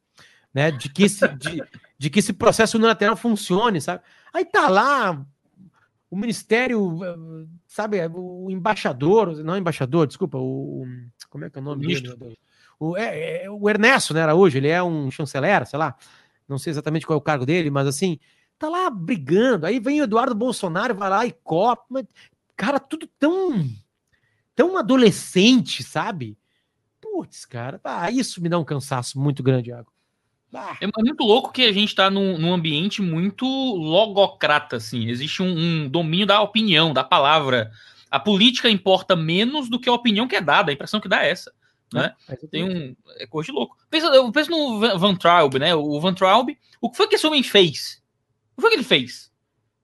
[0.52, 0.70] Né?
[0.70, 1.62] De, que esse, de,
[1.98, 4.02] de que esse processo unilateral funcione, sabe?
[4.34, 5.24] Aí tá lá
[6.12, 6.98] o ministério,
[7.66, 10.86] sabe, o embaixador, não embaixador, desculpa, o.
[11.32, 12.36] Como é que é o nome dele?
[12.78, 15.96] O, é, é, o Ernesto, né, hoje ele é um chanceler, sei lá,
[16.46, 18.18] não sei exatamente qual é o cargo dele, mas assim,
[18.58, 19.64] tá lá brigando.
[19.64, 22.06] Aí vem o Eduardo Bolsonaro, vai lá e copa.
[22.54, 23.66] Cara, tudo tão.
[24.54, 26.36] tão adolescente, sabe?
[27.00, 29.90] Putz, cara, ah, isso me dá um cansaço muito grande, Iago.
[30.52, 30.76] Ah.
[30.82, 35.08] É muito louco que a gente está num, num, ambiente muito logocrata, assim.
[35.08, 35.46] Existe um,
[35.84, 37.72] um, domínio da opinião, da palavra.
[38.12, 40.70] A política importa menos do que a opinião que é dada.
[40.70, 41.50] A impressão que dá é essa.
[41.94, 42.14] Né?
[42.28, 42.94] É, Tem um.
[43.16, 43.74] É coisa de louco.
[43.88, 45.74] Pensa, eu penso no Van Traub, né?
[45.74, 46.50] O Van Traub.
[46.78, 48.02] O que foi que esse homem fez?
[48.52, 49.32] O que foi que ele fez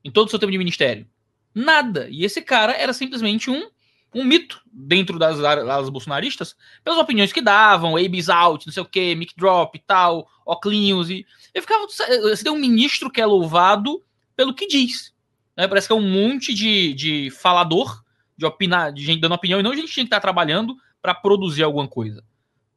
[0.04, 1.08] em todo o seu tempo de ministério?
[1.54, 2.06] Nada.
[2.10, 3.70] E esse cara era simplesmente um,
[4.14, 8.86] um mito dentro das áreas bolsonaristas, pelas opiniões que davam, Abe's out, não sei o
[8.86, 11.08] que, mic drop e tal, Oclinhos.
[11.08, 11.86] E eu ficava.
[11.86, 14.02] Você tem um ministro que é louvado
[14.36, 15.14] pelo que diz.
[15.56, 15.66] Né?
[15.66, 18.04] Parece que é um monte de, de falador,
[18.38, 21.12] de opinar, de gente dando opinião, e não a gente tinha que estar trabalhando para
[21.14, 22.24] produzir alguma coisa.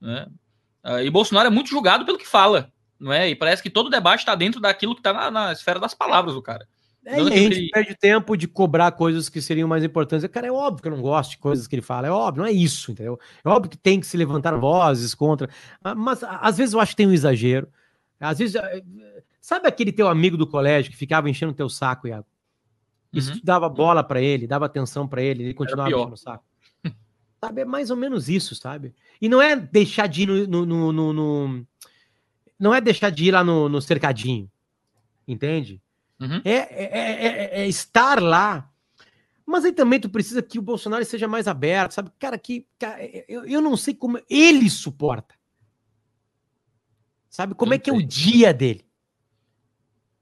[0.01, 0.27] Né?
[0.83, 3.29] Ah, e Bolsonaro é muito julgado pelo que fala não é?
[3.29, 6.35] E parece que todo debate está dentro daquilo que está na, na, esfera das palavras
[6.35, 6.67] do cara.
[7.03, 7.69] É, e a gente ele...
[7.71, 10.29] perde tempo de cobrar coisas que seriam mais importantes.
[10.29, 12.47] Cara, é óbvio que eu não gosto de coisas que ele fala, é óbvio, não
[12.47, 13.19] é isso, entendeu?
[13.43, 15.49] É óbvio que tem que se levantar vozes contra,
[15.97, 17.67] mas às vezes eu acho que tem um exagero.
[18.19, 18.83] Às vezes, eh,
[19.39, 22.27] sabe aquele teu amigo do colégio que ficava enchendo teu saco, Iago?
[23.13, 23.41] Isso uhum.
[23.43, 26.45] dava bola para ele, dava atenção para ele, ele continuava enchendo o saco.
[27.43, 28.95] sabe, é mais ou menos isso, sabe?
[29.21, 31.67] E não é deixar de ir no, no, no, no
[32.57, 34.49] não é deixar de ir lá no, no cercadinho,
[35.27, 35.81] entende?
[36.19, 36.41] Uhum.
[36.45, 38.71] É, é, é, é, estar lá
[39.43, 42.11] Mas aí também tu precisa que o Bolsonaro seja mais aberto, sabe?
[42.19, 45.35] Cara, que cara, eu, eu não sei como ele suporta.
[47.29, 47.55] Sabe?
[47.55, 48.85] Como é que é o dia dele?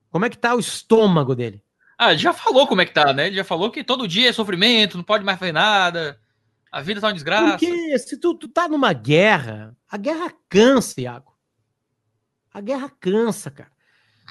[0.09, 1.61] Como é que tá o estômago dele?
[2.01, 3.27] Ah, já falou como é que tá, né?
[3.27, 6.17] Ele já falou que todo dia é sofrimento, não pode mais fazer nada,
[6.71, 7.57] a vida tá uma desgraça.
[7.57, 11.37] Porque se tu, tu tá numa guerra, a guerra cansa, Iago.
[12.53, 13.69] A guerra cansa, cara.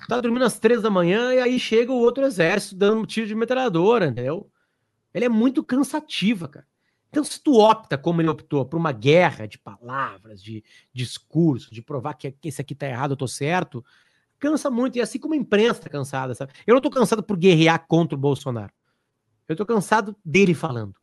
[0.09, 3.27] Tá dormindo às três da manhã e aí chega o outro exército dando um tiro
[3.27, 4.51] de metralhadora, entendeu?
[5.13, 6.67] Ele é muito cansativa, cara.
[7.11, 11.83] Então, se tu opta, como ele optou, por uma guerra de palavras, de discurso, de
[11.83, 13.85] provar que esse aqui tá errado, eu tô certo,
[14.39, 14.97] cansa muito.
[14.97, 16.53] E assim como a imprensa tá cansada, sabe?
[16.67, 18.73] Eu não tô cansado por guerrear contra o Bolsonaro.
[19.49, 20.95] Eu tô cansado dele falando.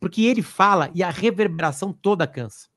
[0.00, 2.68] Porque ele fala e a reverberação toda cansa.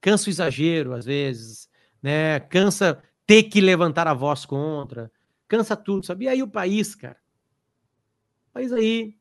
[0.00, 1.68] Cansa o exagero, às vezes,
[2.02, 2.40] né?
[2.40, 5.10] Cansa ter que levantar a voz contra.
[5.48, 6.24] Cansa tudo, sabe?
[6.24, 7.16] E aí o país, cara.
[8.48, 9.16] O país aí,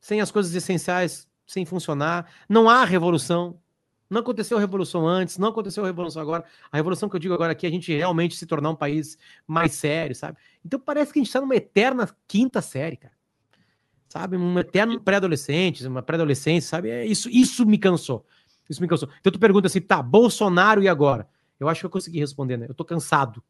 [0.00, 2.30] sem as coisas essenciais, sem funcionar.
[2.48, 3.60] Não há revolução.
[4.08, 6.44] Não aconteceu revolução antes, não aconteceu revolução agora.
[6.70, 9.18] A revolução que eu digo agora aqui é a gente realmente se tornar um país
[9.46, 10.38] mais sério, sabe?
[10.64, 13.14] Então parece que a gente está numa eterna quinta série, cara.
[14.08, 14.36] Sabe?
[14.36, 16.88] Um eterno pré-adolescente, uma pré-adolescência, sabe?
[16.90, 18.24] É isso, isso me cansou.
[18.70, 19.08] Isso me cansou.
[19.20, 21.28] Então tu pergunta assim, tá, Bolsonaro e agora?
[21.58, 22.66] Eu acho que eu consegui responder, né?
[22.68, 23.42] Eu tô cansado.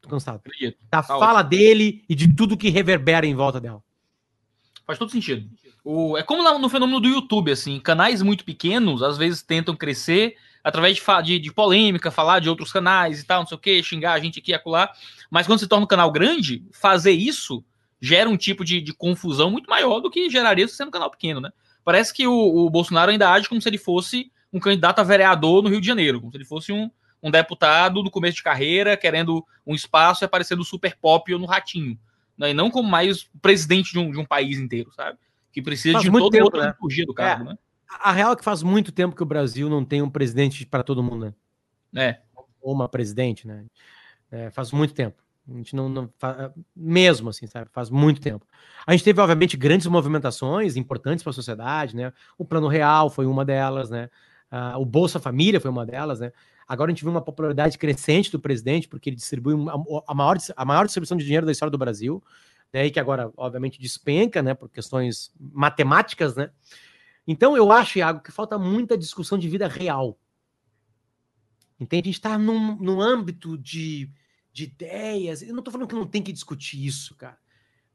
[0.00, 0.42] Tô cansado.
[0.90, 1.50] Da tá fala ótimo.
[1.50, 3.82] dele e de tudo que reverbera em volta dela.
[4.88, 5.46] Faz todo sentido.
[5.84, 10.34] O, é como no fenômeno do YouTube, assim, canais muito pequenos às vezes tentam crescer
[10.64, 13.82] através de, de, de polêmica, falar de outros canais e tal, não sei o que,
[13.82, 14.90] xingar a gente aqui e acolá.
[15.30, 17.62] Mas quando se torna um canal grande, fazer isso
[18.00, 21.10] gera um tipo de, de confusão muito maior do que geraria se sendo um canal
[21.10, 21.50] pequeno, né?
[21.84, 25.62] Parece que o, o Bolsonaro ainda age como se ele fosse um candidato a vereador
[25.62, 26.90] no Rio de Janeiro, como se ele fosse um,
[27.22, 31.44] um deputado do começo de carreira querendo um espaço e aparecendo super pop ou no
[31.44, 31.98] ratinho.
[32.38, 32.50] Né?
[32.50, 35.18] E não como mais presidente de um, de um país inteiro, sabe?
[35.52, 36.68] Que precisa faz de toda tempo, né?
[36.68, 37.58] liturgia do cargo, é, né?
[38.00, 40.82] A real é que faz muito tempo que o Brasil não tem um presidente para
[40.82, 41.34] todo mundo,
[41.92, 42.06] né?
[42.06, 42.20] É.
[42.60, 43.64] Ou uma presidente, né?
[44.30, 45.22] É, faz muito tempo.
[45.48, 47.70] A gente não, não faz, mesmo assim, sabe?
[47.72, 48.46] Faz muito tempo.
[48.86, 52.12] A gente teve, obviamente, grandes movimentações importantes para a sociedade, né?
[52.36, 54.10] O Plano Real foi uma delas, né?
[54.52, 56.32] Uh, o Bolsa Família foi uma delas, né?
[56.68, 59.54] Agora a gente viu uma popularidade crescente do presidente, porque ele distribui
[60.06, 62.22] a, maior, a maior distribuição de dinheiro da história do Brasil,
[62.70, 66.50] né, e que agora, obviamente, despenca, né, por questões matemáticas, né?
[67.26, 70.18] Então eu acho, Iago, que falta muita discussão de vida real.
[71.80, 72.08] Entende?
[72.08, 74.10] A gente está num, num âmbito de,
[74.52, 75.42] de ideias.
[75.42, 77.38] Eu não estou falando que não tem que discutir isso, cara.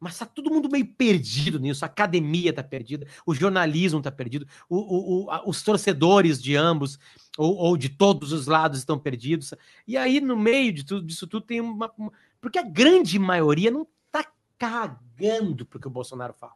[0.03, 1.85] Mas tá todo mundo meio perdido nisso.
[1.85, 6.99] A academia tá perdida, o jornalismo tá perdido, o, o, o, os torcedores de ambos
[7.37, 9.53] ou, ou, de todos os lados estão perdidos.
[9.87, 11.89] E aí, no meio de tudo disso tudo, tem uma.
[12.41, 16.53] porque a grande maioria não tá cagando pro que o Bolsonaro fala.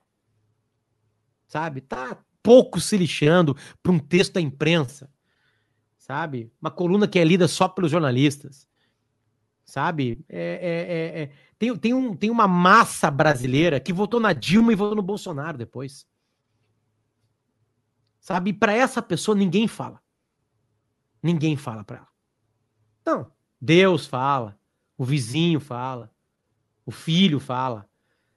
[1.48, 1.80] Sabe?
[1.80, 5.10] Tá pouco se lixando para um texto da imprensa.
[5.98, 6.52] Sabe?
[6.62, 8.68] Uma coluna que é lida só pelos jornalistas.
[9.68, 10.24] Sabe?
[10.30, 14.72] é, é, é, é tem, tem, um, tem uma massa brasileira que votou na Dilma
[14.72, 16.08] e votou no Bolsonaro depois.
[18.20, 18.54] Sabe?
[18.54, 20.02] Para essa pessoa ninguém fala.
[21.22, 22.08] Ninguém fala para ela.
[23.06, 23.32] Não.
[23.60, 24.58] Deus fala.
[24.98, 26.12] O vizinho fala.
[26.86, 27.90] O filho fala.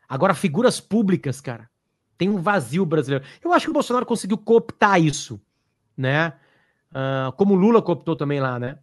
[0.09, 1.71] Agora, figuras públicas, cara,
[2.19, 3.25] tem um vazio brasileiro.
[3.41, 5.41] Eu acho que o Bolsonaro conseguiu cooptar isso,
[5.97, 6.31] né?
[6.91, 8.81] Uh, como o Lula cooptou também lá, né?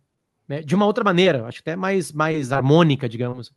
[0.65, 3.49] De uma outra maneira, acho até mais, mais harmônica, digamos.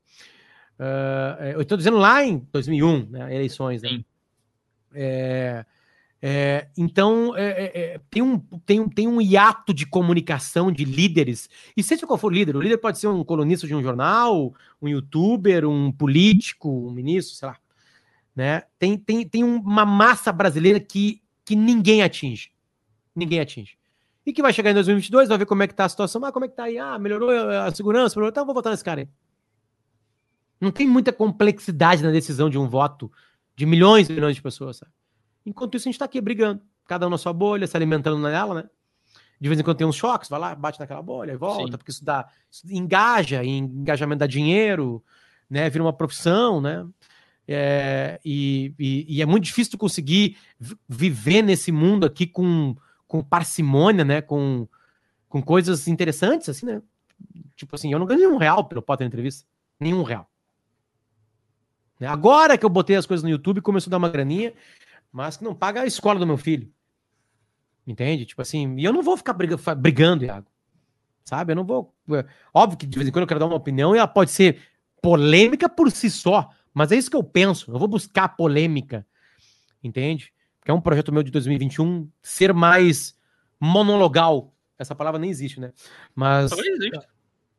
[0.81, 3.83] Uh, eu estou dizendo lá em 2001, né, eleições.
[3.83, 4.03] Né?
[4.93, 5.65] É,
[6.23, 10.85] é, então, é, é, é, tem, um, tem, um, tem um hiato de comunicação de
[10.85, 13.83] líderes, e seja qual for o líder, o líder pode ser um colunista de um
[13.83, 17.57] jornal, um youtuber, um político, um ministro, sei lá.
[18.37, 18.63] Né?
[18.79, 22.53] Tem, tem, tem uma massa brasileira que, que ninguém atinge.
[23.15, 23.80] Ninguém atinge.
[24.31, 26.25] E que vai chegar em 2022, vai ver como é que tá a situação.
[26.25, 26.79] Ah, como é que tá aí?
[26.79, 28.15] Ah, melhorou a segurança?
[28.15, 28.31] Melhorou.
[28.31, 29.09] Então, vou votar nesse cara aí.
[30.61, 33.11] Não tem muita complexidade na decisão de um voto
[33.57, 34.93] de milhões e milhões de pessoas, sabe?
[35.45, 38.55] Enquanto isso, a gente está aqui brigando, cada um na sua bolha, se alimentando nela,
[38.55, 38.71] né?
[39.41, 41.79] De vez em quando tem uns choques, vai lá, bate naquela bolha e volta, Sim.
[41.79, 42.29] porque isso dá.
[42.49, 45.03] Isso engaja, e engajamento dá dinheiro,
[45.49, 45.69] né?
[45.69, 46.87] Vira uma profissão, né?
[47.49, 50.37] É, e, e, e, é muito difícil conseguir
[50.89, 52.77] viver nesse mundo aqui com,
[53.11, 54.23] com parcimônia, né?
[54.23, 54.69] Com,
[55.29, 56.81] com coisas interessantes, assim, né?
[57.57, 59.45] Tipo assim, eu não ganhei um real pelo Potter Entrevista.
[59.81, 60.31] Nenhum real.
[61.99, 62.07] Né?
[62.07, 64.55] Agora que eu botei as coisas no YouTube, começou a dar uma graninha,
[65.11, 66.73] mas que não paga a escola do meu filho.
[67.85, 68.27] Entende?
[68.27, 70.47] Tipo assim, e eu não vou ficar brigando, Iago.
[71.25, 71.51] Sabe?
[71.51, 71.93] Eu não vou.
[72.13, 74.31] É, óbvio que de vez em quando eu quero dar uma opinião e ela pode
[74.31, 74.63] ser
[75.03, 77.73] polêmica por si só, mas é isso que eu penso.
[77.73, 79.05] Eu vou buscar polêmica.
[79.83, 80.33] entende?
[80.65, 83.15] Que é um projeto meu de 2021 ser mais
[83.59, 84.55] monologal.
[84.79, 85.73] Essa palavra nem existe, né?
[86.15, 86.51] Mas.
[86.51, 87.09] Talvez existe.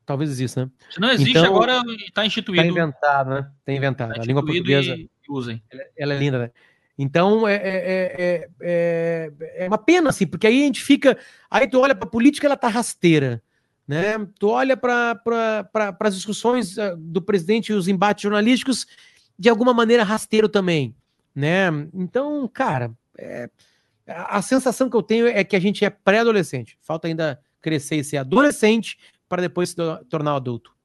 [0.06, 0.72] Talvez exista, né?
[0.90, 2.62] Se não existe, então, agora está instituído.
[2.64, 3.52] Está inventado, né?
[3.64, 4.14] Tem inventado.
[4.14, 4.98] Tá a língua portuguesa.
[5.30, 5.62] usem.
[5.70, 6.52] Ela, ela, é linda, né?
[6.98, 11.18] Então é, é, é, é, uma pena, assim, porque aí a gente fica.
[11.50, 13.42] Aí tu olha para a política, ela tá rasteira.
[13.88, 14.14] Né?
[14.40, 18.86] Tu olha para pra, as discussões do presidente e os embates jornalísticos,
[19.38, 20.96] de alguma maneira rasteiro também.
[21.34, 21.67] Né?
[21.94, 23.50] Então, cara, é,
[24.06, 26.78] a sensação que eu tenho é que a gente é pré-adolescente.
[26.82, 28.98] Falta ainda crescer e ser adolescente
[29.30, 29.76] para depois se
[30.10, 30.76] tornar adulto.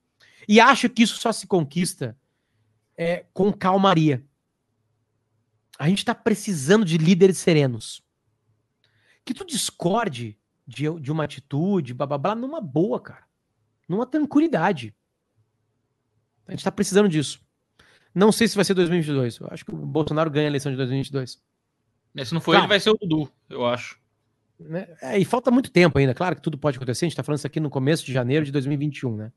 [0.48, 2.16] E acho que isso só se conquista
[2.96, 4.24] é, com calmaria.
[5.78, 8.02] A gente está precisando de líderes serenos.
[9.24, 13.26] Que tu discorde de, de uma atitude, blá, blá, blá, numa boa, cara.
[13.88, 14.94] Numa tranquilidade.
[16.46, 17.45] A gente está precisando disso.
[18.16, 19.40] Não sei se vai ser 2022.
[19.40, 21.38] Eu acho que o Bolsonaro ganha a eleição de 2022.
[22.24, 22.64] Se não for claro.
[22.64, 24.00] ele, vai ser o Dudu, eu acho.
[24.58, 24.88] Né?
[25.02, 26.14] É, e falta muito tempo ainda.
[26.14, 27.04] Claro que tudo pode acontecer.
[27.04, 29.32] A gente está falando isso aqui no começo de janeiro de 2021, né?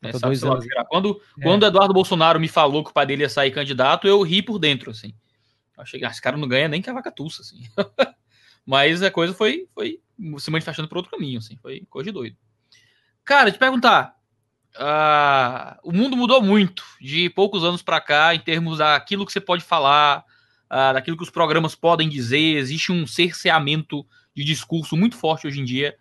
[0.00, 0.40] É, anos.
[0.88, 1.42] Quando, é.
[1.42, 4.60] quando Eduardo Bolsonaro me falou que o pai dele ia sair candidato, eu ri por
[4.60, 5.12] dentro, assim.
[5.76, 7.64] Eu achei que ah, esse cara não ganha nem que a vaca tussa, assim.
[8.64, 10.00] Mas a coisa foi, foi
[10.38, 11.56] se manifestando por outro caminho, assim.
[11.56, 12.36] Foi coisa de doido.
[13.24, 14.13] Cara, te perguntar.
[14.76, 19.40] Uh, o mundo mudou muito de poucos anos para cá em termos daquilo que você
[19.40, 20.24] pode falar,
[20.70, 22.56] uh, daquilo que os programas podem dizer.
[22.56, 25.96] Existe um cerceamento de discurso muito forte hoje em dia.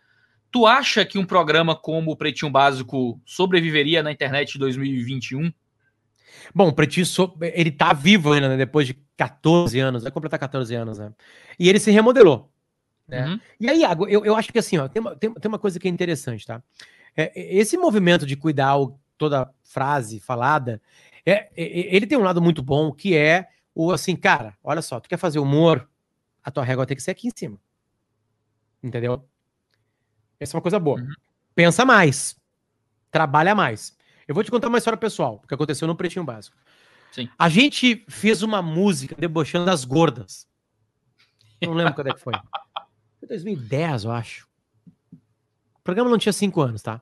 [0.52, 5.52] Tu acha que um programa como o Pretinho Básico sobreviveria na internet de 2021?
[6.54, 7.06] Bom, o Pretinho,
[7.54, 8.58] ele tá vivo ainda, né?
[8.58, 11.12] Depois de 14 anos, vai completar 14 anos, né?
[11.60, 12.52] E ele se remodelou.
[13.08, 13.26] Né?
[13.28, 13.40] Uhum.
[13.60, 15.80] E aí, Iago, eu, eu acho que assim, ó, tem, uma, tem, tem uma coisa
[15.80, 16.62] que é interessante, tá?
[17.16, 20.82] É, esse movimento de cuidar o, toda frase falada,
[21.26, 25.00] é, é, ele tem um lado muito bom, que é o assim, cara, olha só,
[25.00, 25.88] tu quer fazer humor,
[26.44, 27.58] a tua régua tem que ser aqui em cima.
[28.82, 29.28] Entendeu?
[30.40, 31.00] Essa é uma coisa boa.
[31.00, 31.14] Uhum.
[31.56, 32.36] Pensa mais.
[33.10, 33.96] Trabalha mais.
[34.28, 36.58] Eu vou te contar uma história pessoal, que aconteceu no Pretinho Básico.
[37.12, 37.30] Sim.
[37.38, 40.48] A gente fez uma música debochando das gordas.
[41.62, 42.34] Não lembro quando é que foi.
[43.20, 44.48] Foi 2010, eu acho.
[45.84, 47.02] O programa não tinha cinco anos, tá?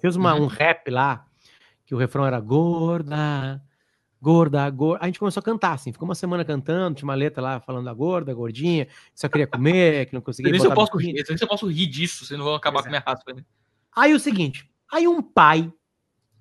[0.00, 0.44] Fez uma, uhum.
[0.44, 1.26] um rap lá,
[1.84, 3.62] que o refrão era gorda,
[4.18, 5.04] gorda, gorda.
[5.04, 7.84] A gente começou a cantar, assim, ficou uma semana cantando, tinha uma letra lá falando
[7.84, 10.58] da gorda, gordinha, que só queria comer, que não conseguia.
[10.58, 12.90] Se eu posso rir, se eu posso rir disso, vocês não vão acabar com a
[12.92, 13.22] minha raça.
[13.34, 13.44] Né?
[13.94, 15.70] Aí o seguinte, aí um pai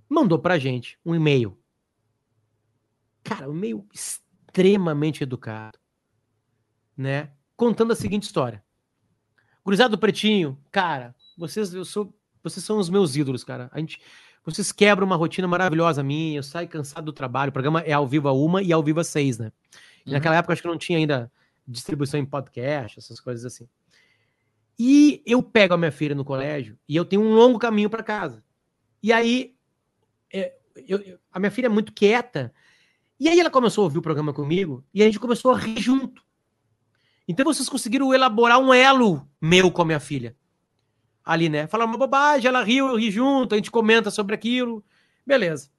[0.08, 1.60] mandou pra gente um e-mail.
[3.26, 5.78] Cara, um e-mail extremamente educado,
[6.96, 7.32] né?
[7.58, 8.64] Contando a seguinte história.
[9.66, 13.70] Gurizado do Pretinho, cara, vocês, eu sou, vocês são os meus ídolos, cara.
[13.72, 14.00] A gente,
[14.46, 17.50] vocês quebram uma rotina maravilhosa minha, eu saio cansado do trabalho.
[17.50, 19.52] O programa é ao vivo a uma e ao vivo a seis, né?
[20.06, 20.14] Uhum.
[20.14, 21.32] Naquela época acho que não tinha ainda
[21.68, 23.68] distribuição em podcast, essas coisas assim.
[24.78, 28.04] E eu pego a minha filha no colégio e eu tenho um longo caminho para
[28.04, 28.44] casa.
[29.02, 29.56] E aí,
[30.32, 30.54] é,
[30.88, 32.54] eu, eu, a minha filha é muito quieta.
[33.20, 35.80] E aí ela começou a ouvir o programa comigo e a gente começou a rir
[35.80, 36.22] junto.
[37.28, 40.36] Então vocês conseguiram elaborar um elo meu com a minha filha
[41.24, 41.68] ali, né?
[41.68, 44.84] Fala uma bobagem, ela riu, eu ri junto, a gente comenta sobre aquilo.
[45.26, 45.70] Beleza.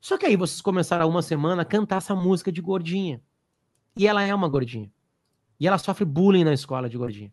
[0.00, 3.22] Só que aí vocês começaram há uma semana a cantar essa música de gordinha.
[3.96, 4.90] E ela é uma gordinha.
[5.60, 7.32] E ela sofre bullying na escola de gordinha.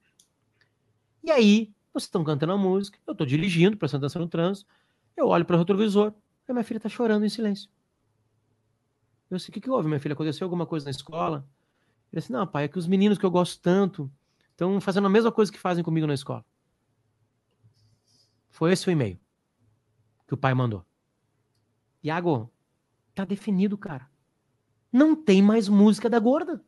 [1.23, 4.69] E aí, vocês estão cantando a música, eu estou dirigindo, prestando atenção no trânsito,
[5.17, 6.13] eu olho para o retrovisor,
[6.47, 7.69] e minha filha está chorando em silêncio.
[9.29, 10.13] Eu sei, o que, que houve, minha filha?
[10.13, 11.45] Aconteceu alguma coisa na escola?
[12.11, 14.11] Eu disse, não, pai, é que os meninos que eu gosto tanto
[14.51, 16.43] estão fazendo a mesma coisa que fazem comigo na escola.
[18.59, 19.17] Foi esse o e-mail
[20.27, 20.85] que o pai mandou.
[22.03, 22.51] Iago,
[23.15, 24.11] tá definido, cara.
[24.91, 26.61] Não tem mais música da gorda.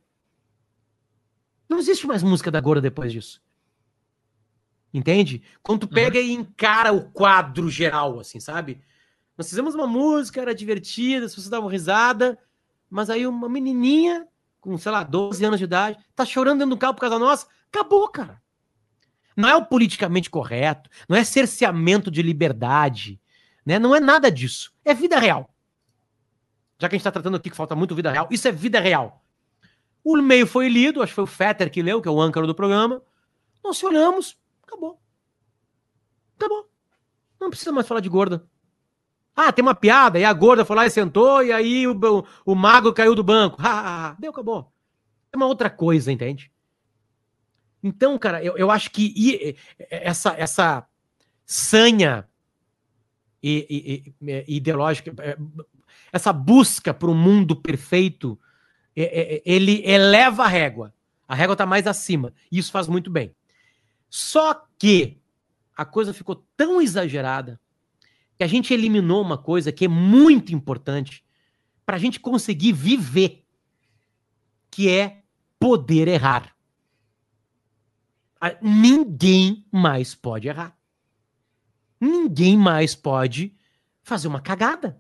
[1.68, 3.44] Não existe mais música da gorda depois disso.
[4.94, 5.44] Entende?
[5.62, 6.26] Quando tu pega uhum.
[6.26, 8.82] e encara o quadro geral, assim, sabe?
[9.38, 12.40] Nós fizemos uma música, era divertida, as pessoas davam risada,
[12.90, 14.26] mas aí uma menininha
[14.62, 17.48] com, sei lá, 12 anos de idade, tá chorando dentro do carro por causa nossa.
[17.68, 18.41] Acabou, cara.
[19.36, 23.20] Não é o politicamente correto, não é cerceamento de liberdade,
[23.66, 23.80] né?
[23.80, 24.74] não é nada disso.
[24.84, 25.50] É vida real.
[26.80, 28.80] Já que a gente está tratando aqui que falta muito vida real, isso é vida
[28.80, 29.24] real.
[30.04, 32.48] O e-mail foi lido, acho que foi o Fetter que leu, que é o âncaro
[32.48, 33.02] do programa.
[33.64, 35.00] Nós se olhamos, acabou.
[36.36, 36.70] Acabou.
[37.40, 38.44] Não precisa mais falar de gorda.
[39.36, 42.26] Ah, tem uma piada, e a gorda foi lá e sentou, e aí o, o,
[42.46, 43.58] o mago caiu do banco.
[43.60, 44.72] Ah, deu, acabou.
[45.32, 46.52] É uma outra coisa, entende?
[47.84, 49.56] Então, cara, eu, eu acho que
[49.90, 50.88] essa, essa
[51.46, 52.28] sanha
[54.48, 55.38] ideológica, é,
[56.12, 58.40] essa busca para um mundo perfeito,
[58.96, 60.94] é, é, ele eleva a régua.
[61.28, 62.34] A régua está mais acima.
[62.52, 63.34] E isso faz muito bem.
[64.10, 65.18] Só que
[65.76, 67.60] a coisa ficou tão exagerada
[68.38, 71.24] que a gente eliminou uma coisa que é muito importante
[71.86, 73.44] para a gente conseguir viver,
[74.70, 75.22] que é
[75.60, 76.56] poder errar.
[78.62, 80.76] Ninguém mais pode errar.
[82.00, 83.56] Ninguém mais pode
[84.02, 85.00] fazer uma cagada.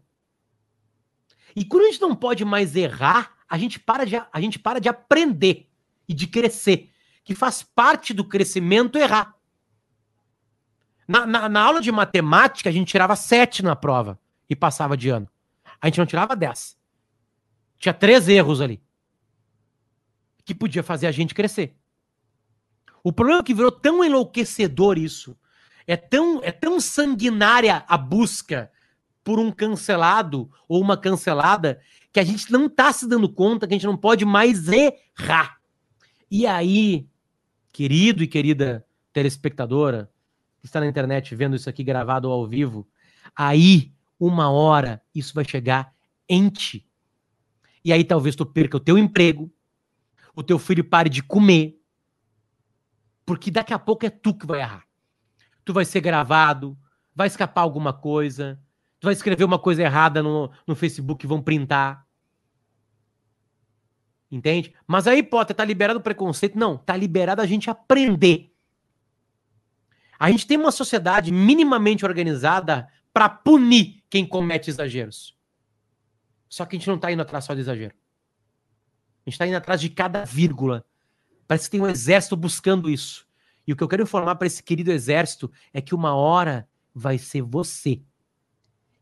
[1.56, 4.80] E quando a gente não pode mais errar, a gente para de, a gente para
[4.80, 5.70] de aprender
[6.08, 6.92] e de crescer,
[7.24, 9.36] que faz parte do crescimento errar.
[11.08, 14.20] Na, na, na aula de matemática, a gente tirava 7 na prova
[14.50, 15.28] e passava de ano.
[15.82, 16.78] A gente não tirava 10.
[17.80, 18.82] Tinha três erros ali.
[20.46, 21.76] Que podia fazer a gente crescer.
[23.04, 25.38] O problema é que virou tão enlouquecedor isso.
[25.88, 28.72] É tão, é tão sanguinária a busca
[29.24, 31.80] por um cancelado ou uma cancelada
[32.12, 35.60] que a gente não está se dando conta que a gente não pode mais errar.
[36.30, 37.08] E aí,
[37.72, 40.10] querido e querida telespectadora,
[40.60, 42.88] que está na internet vendo isso aqui gravado ao vivo,
[43.36, 45.94] aí, uma hora, isso vai chegar
[46.28, 46.86] em ti.
[47.84, 49.52] E aí talvez tu perca o teu emprego,
[50.36, 51.81] o teu filho pare de comer,
[53.32, 54.86] porque daqui a pouco é tu que vai errar.
[55.64, 56.78] Tu vai ser gravado,
[57.16, 58.62] vai escapar alguma coisa,
[59.00, 62.06] tu vai escrever uma coisa errada no, no Facebook e vão printar.
[64.30, 64.76] Entende?
[64.86, 66.60] Mas aí, Potter, tá liberado o preconceito?
[66.60, 68.54] Não, tá liberado a gente aprender.
[70.20, 75.38] A gente tem uma sociedade minimamente organizada para punir quem comete exageros.
[76.50, 77.96] Só que a gente não está indo atrás só de exagero.
[79.26, 80.86] A gente está indo atrás de cada vírgula.
[81.52, 83.28] Parece que tem um exército buscando isso.
[83.68, 87.18] E o que eu quero informar para esse querido exército é que uma hora vai
[87.18, 88.02] ser você.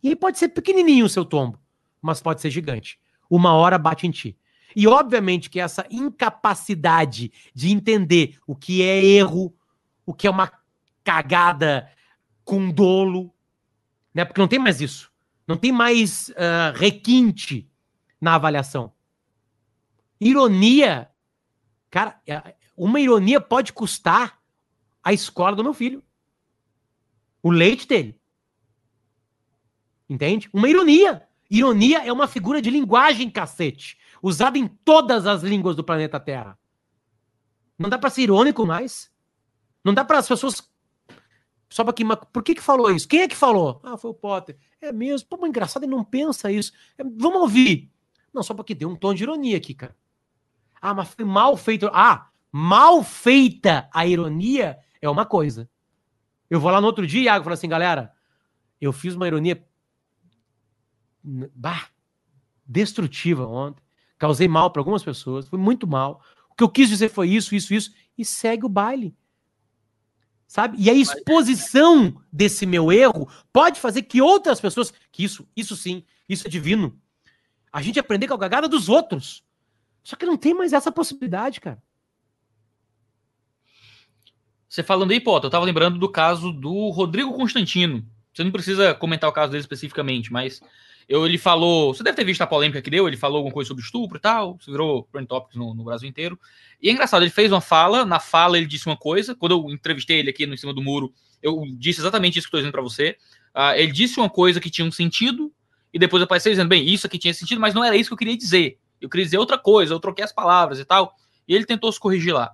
[0.01, 1.59] E aí pode ser pequenininho o seu tombo,
[2.01, 2.99] mas pode ser gigante.
[3.29, 4.35] Uma hora bate em ti.
[4.75, 9.55] E obviamente que essa incapacidade de entender o que é erro,
[10.03, 10.51] o que é uma
[11.03, 11.87] cagada
[12.43, 13.31] com dolo,
[14.11, 14.25] né?
[14.25, 15.11] Porque não tem mais isso.
[15.47, 17.69] Não tem mais uh, requinte
[18.19, 18.91] na avaliação.
[20.19, 21.08] Ironia,
[21.89, 24.39] cara, é, uma ironia pode custar
[25.03, 26.03] a escola do meu filho.
[27.41, 28.19] O leite dele.
[30.09, 30.49] Entende?
[30.53, 31.27] Uma ironia.
[31.49, 33.97] Ironia é uma figura de linguagem, cacete.
[34.21, 36.59] Usada em todas as línguas do planeta Terra.
[37.77, 39.11] Não dá para ser irônico mais.
[39.83, 40.69] Não dá para as pessoas
[41.69, 43.07] só pra que, por que que falou isso?
[43.07, 43.79] Quem é que falou?
[43.83, 44.57] Ah, foi o Potter.
[44.81, 45.27] É mesmo.
[45.27, 46.73] Pô, mas engraçado, ele não pensa isso.
[46.97, 47.91] É, vamos ouvir.
[48.33, 49.95] Não, só porque deu um tom de ironia aqui, cara.
[50.81, 51.89] Ah, mas foi mal feito.
[51.93, 55.69] Ah, mal feita a ironia é uma coisa.
[56.49, 58.11] Eu vou lá no outro dia, Iago, falo assim, galera,
[58.81, 59.63] eu fiz uma ironia
[61.23, 61.87] bah,
[62.65, 63.83] destrutiva ontem.
[64.17, 66.21] Causei mal para algumas pessoas, foi muito mal.
[66.49, 69.15] O que eu quis dizer foi isso, isso, isso, e segue o baile
[70.49, 70.77] sabe?
[70.79, 76.03] E a exposição desse meu erro pode fazer que outras pessoas, que isso, isso sim,
[76.27, 76.99] isso é divino.
[77.71, 79.43] A gente aprender com a cagada dos outros.
[80.09, 81.79] Só que não tem mais essa possibilidade, cara.
[84.67, 88.03] Você falando aí, Potter, eu tava lembrando do caso do Rodrigo Constantino.
[88.33, 90.61] Você não precisa comentar o caso dele especificamente, mas
[91.07, 91.93] eu, ele falou.
[91.93, 94.19] Você deve ter visto a polêmica que deu, ele falou alguma coisa sobre estupro e
[94.19, 94.57] tal.
[94.59, 96.39] Você virou Trend Topics no, no, Brasil inteiro.
[96.81, 99.35] E é engraçado, ele fez uma fala, na fala ele disse uma coisa.
[99.35, 102.55] Quando eu entrevistei ele aqui no em cima do muro, eu disse exatamente isso que
[102.55, 103.15] eu estou dizendo para você.
[103.55, 105.53] Uh, ele disse uma coisa que tinha um sentido,
[105.93, 108.17] e depois apareceu dizendo, bem, isso aqui tinha sentido, mas não era isso que eu
[108.17, 108.79] queria dizer.
[109.01, 111.15] Eu queria dizer outra coisa, eu troquei as palavras e tal.
[111.47, 112.51] E ele tentou se corrigir lá.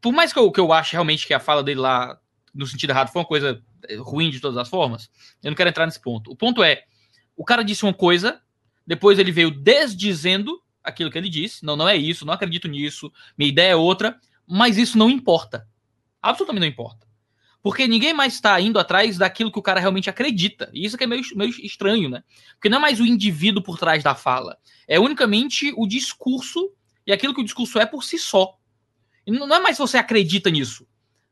[0.00, 2.18] Por mais que eu, que eu ache realmente que a fala dele lá,
[2.54, 5.10] no sentido errado, foi uma coisa eh, ruim de todas as formas,
[5.42, 6.30] eu não quero entrar nesse ponto.
[6.30, 6.84] O ponto é,
[7.36, 8.40] o cara disse uma coisa,
[8.86, 11.64] depois ele veio desdizendo aquilo que ele disse.
[11.64, 15.68] Não, não é isso, não acredito nisso, minha ideia é outra, mas isso não importa.
[16.22, 17.06] Absolutamente não importa.
[17.62, 20.70] Porque ninguém mais está indo atrás daquilo que o cara realmente acredita.
[20.72, 22.22] E isso que é meio, meio estranho, né?
[22.54, 24.56] Porque não é mais o indivíduo por trás da fala.
[24.88, 26.72] É unicamente o discurso
[27.06, 28.56] e aquilo que o discurso é por si só.
[29.26, 30.86] E não é mais se você acredita nisso.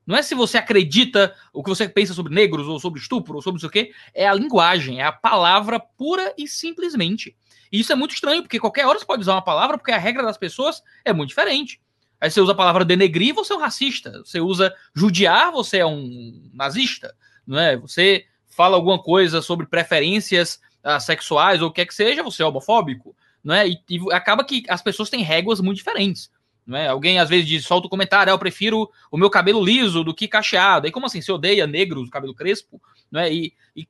[0.06, 3.42] Não é se você acredita o que você pensa sobre negros, ou sobre estupro, ou
[3.42, 3.92] sobre isso o quê.
[4.14, 7.36] É a linguagem, é a palavra pura e simplesmente.
[7.70, 9.98] E isso é muito estranho, porque qualquer hora você pode usar uma palavra, porque a
[9.98, 11.78] regra das pessoas é muito diferente.
[12.20, 14.22] Aí você usa a palavra denegrir, você é um racista.
[14.24, 17.14] Você usa judiar, você é um nazista.
[17.46, 17.76] Não é?
[17.76, 22.42] Você fala alguma coisa sobre preferências uh, sexuais ou o que é que seja, você
[22.42, 23.14] é homofóbico.
[23.42, 23.68] Não é?
[23.68, 26.30] E, e acaba que as pessoas têm réguas muito diferentes.
[26.66, 26.88] Não é?
[26.88, 30.12] Alguém às vezes diz, solta o comentário, ah, eu prefiro o meu cabelo liso do
[30.12, 30.86] que cacheado.
[30.86, 31.22] E como assim?
[31.22, 32.82] Você odeia negros, cabelo crespo?
[33.10, 33.32] Não é?
[33.32, 33.88] E, e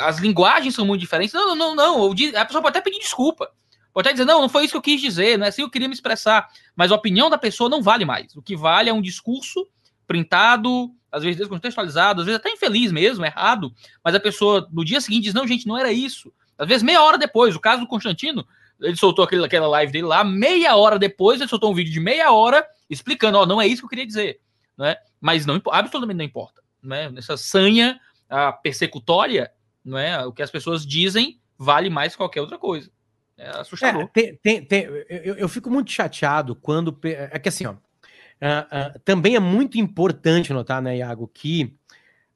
[0.00, 1.32] as linguagens são muito diferentes.
[1.32, 2.12] Não, não, não, não.
[2.36, 3.48] A pessoa pode até pedir desculpa.
[3.96, 5.66] Pode até dizer, não, não foi isso que eu quis dizer, não é assim que
[5.68, 6.50] eu queria me expressar.
[6.76, 8.36] Mas a opinião da pessoa não vale mais.
[8.36, 9.66] O que vale é um discurso
[10.06, 13.72] printado, às vezes descontextualizado, às vezes até infeliz mesmo, errado,
[14.04, 16.30] mas a pessoa no dia seguinte diz, não, gente, não era isso.
[16.58, 18.46] Às vezes meia hora depois, o caso do Constantino,
[18.78, 21.98] ele soltou aquele, aquela live dele lá, meia hora depois ele soltou um vídeo de
[21.98, 24.40] meia hora explicando, ó, não é isso que eu queria dizer,
[24.76, 24.96] né?
[25.18, 27.08] Mas não absolutamente não importa, né?
[27.08, 29.50] Nessa sanha a persecutória,
[29.82, 30.22] não é?
[30.26, 32.94] O que as pessoas dizem vale mais que qualquer outra coisa.
[33.36, 34.02] É assustador.
[34.02, 36.98] É, tem, tem, tem, eu, eu, fico muito chateado quando.
[37.04, 37.72] É que assim, ó.
[37.72, 41.74] Uh, uh, também é muito importante notar, né, Iago, que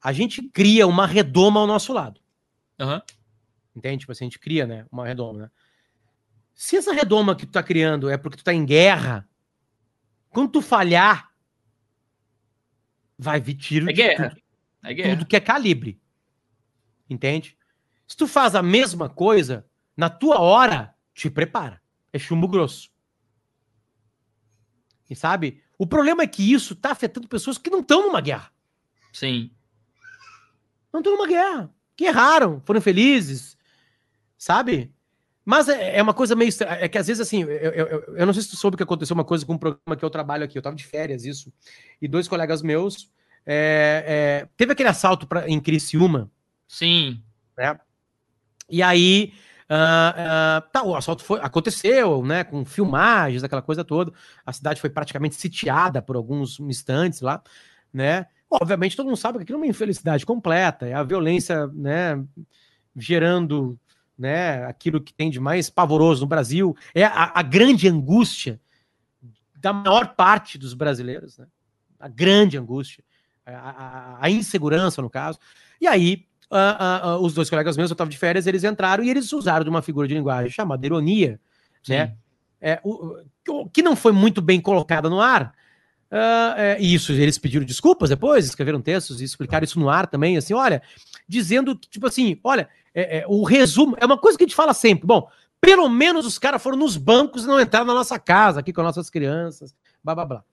[0.01, 2.19] a gente cria uma redoma ao nosso lado.
[2.79, 2.99] Uhum.
[3.75, 3.99] Entende?
[3.99, 5.51] Tipo assim, a gente cria, né, uma redoma, né?
[6.53, 9.27] Se essa redoma que tu tá criando é porque tu tá em guerra,
[10.29, 11.31] quando tu falhar,
[13.17, 14.29] vai vir tiro é de guerra.
[14.29, 14.41] Tudo,
[14.83, 15.15] é guerra.
[15.15, 15.99] tudo que é calibre.
[17.09, 17.57] Entende?
[18.07, 19.65] Se tu faz a mesma coisa,
[19.95, 21.81] na tua hora, te prepara.
[22.13, 22.89] É chumbo grosso.
[25.09, 25.61] E sabe?
[25.77, 28.51] O problema é que isso tá afetando pessoas que não estão numa guerra.
[29.11, 29.51] Sim.
[30.93, 31.73] Não estão numa guerra.
[31.95, 33.57] Que erraram, foram felizes.
[34.37, 34.93] Sabe?
[35.43, 36.51] Mas é, é uma coisa meio.
[36.79, 39.13] É que às vezes, assim, eu, eu, eu não sei se tu soube que aconteceu
[39.13, 40.57] uma coisa com um programa que eu trabalho aqui.
[40.57, 41.51] Eu tava de férias, isso.
[42.01, 43.11] E dois colegas meus.
[43.45, 44.03] É,
[44.43, 46.31] é, teve aquele assalto pra, em Criciúma.
[46.67, 47.21] Sim.
[47.57, 47.79] Né?
[48.69, 49.33] E aí.
[49.71, 52.43] Uh, uh, tá, o assalto foi, aconteceu, né?
[52.43, 54.11] Com filmagens, aquela coisa toda.
[54.45, 57.41] A cidade foi praticamente sitiada por alguns instantes lá,
[57.93, 58.25] né?
[58.49, 62.21] Obviamente, todo mundo sabe que aquilo é uma infelicidade completa, é a violência, né?
[62.93, 63.79] Gerando
[64.17, 68.59] né, aquilo que tem de mais pavoroso no Brasil, é a, a grande angústia
[69.55, 71.47] da maior parte dos brasileiros, né?
[71.97, 73.03] a grande angústia,
[73.45, 75.39] a, a, a insegurança, no caso.
[75.79, 79.03] E aí, uh, uh, uh, os dois colegas meus, eu estava de férias, eles entraram
[79.03, 81.39] e eles usaram de uma figura de linguagem chamada ironia,
[81.81, 81.93] Sim.
[81.93, 82.15] né?
[82.59, 83.17] É, o,
[83.73, 85.53] que não foi muito bem colocada no ar.
[86.11, 90.37] É, e isso, eles pediram desculpas depois, escreveram textos e explicaram isso no ar também,
[90.37, 90.83] assim, olha,
[91.27, 94.55] dizendo que, tipo assim, olha, é, é, o resumo é uma coisa que a gente
[94.55, 95.07] fala sempre.
[95.07, 95.27] Bom,
[95.59, 98.81] pelo menos os caras foram nos bancos e não entraram na nossa casa aqui com
[98.81, 99.73] as nossas crianças,
[100.03, 100.43] blá blá blá.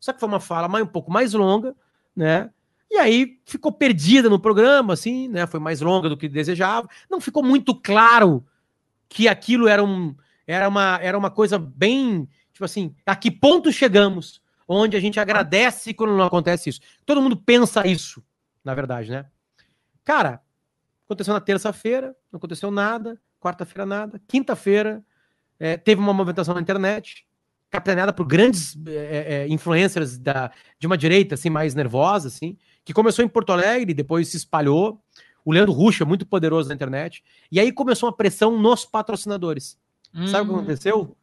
[0.00, 1.74] Só que foi uma fala mais, um pouco mais longa,
[2.14, 2.50] né?
[2.90, 5.46] E aí ficou perdida no programa, assim, né?
[5.46, 6.88] Foi mais longa do que desejava.
[7.10, 8.44] Não ficou muito claro
[9.08, 10.14] que aquilo era, um,
[10.46, 15.18] era, uma, era uma coisa bem, tipo assim, a que ponto chegamos, onde a gente
[15.18, 16.80] agradece quando não acontece isso.
[17.04, 18.22] Todo mundo pensa isso,
[18.64, 19.26] na verdade, né?
[20.04, 20.40] Cara,
[21.04, 23.20] Aconteceu na terça-feira, não aconteceu nada.
[23.40, 24.20] Quarta-feira, nada.
[24.26, 25.04] Quinta-feira,
[25.58, 27.26] é, teve uma movimentação na internet,
[27.70, 32.92] capitaneada por grandes é, é, influencers da, de uma direita assim, mais nervosa, assim, que
[32.92, 35.02] começou em Porto Alegre, depois se espalhou.
[35.44, 37.24] O Leandro Russo é muito poderoso na internet.
[37.50, 39.78] E aí começou uma pressão nos patrocinadores.
[40.14, 40.26] Hum.
[40.26, 40.58] Sabe o que hum.
[40.58, 41.16] aconteceu?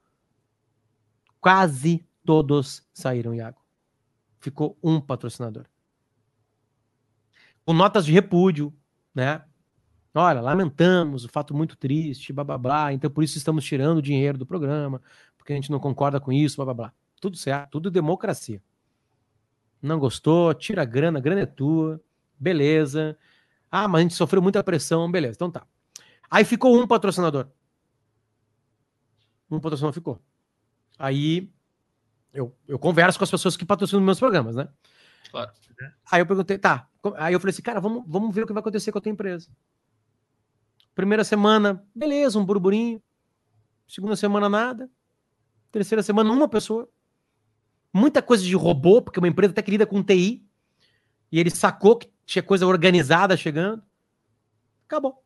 [1.39, 3.59] Quase todos saíram, Iago.
[4.39, 5.66] Ficou um patrocinador.
[7.64, 8.74] Com notas de repúdio,
[9.14, 9.43] né?
[10.14, 14.01] Olha, lamentamos, o fato muito triste, blá blá blá, então por isso estamos tirando o
[14.01, 15.01] dinheiro do programa,
[15.38, 16.93] porque a gente não concorda com isso, blá blá blá.
[17.22, 18.62] Tudo certo, tudo democracia.
[19.82, 21.99] Não gostou, tira a grana, a grana é tua,
[22.39, 23.17] beleza.
[23.69, 25.65] Ah, mas a gente sofreu muita pressão, beleza, então tá.
[26.29, 27.47] Aí ficou um patrocinador.
[29.49, 30.21] Um patrocinador ficou.
[30.97, 31.51] Aí
[32.34, 34.69] eu, eu converso com as pessoas que patrocinam meus programas, né?
[35.29, 35.51] Claro.
[36.11, 36.88] Aí eu perguntei, tá.
[37.17, 39.11] Aí eu falei assim, cara, vamos, vamos ver o que vai acontecer com a tua
[39.11, 39.49] empresa.
[40.93, 43.01] Primeira semana, beleza, um burburinho.
[43.88, 44.89] Segunda semana, nada.
[45.71, 46.88] Terceira semana, uma pessoa.
[47.94, 50.46] Muita coisa de robô, porque uma empresa até que lida com TI.
[51.32, 53.84] E ele sacou que tinha coisa organizada chegando.
[54.86, 55.24] Acabou.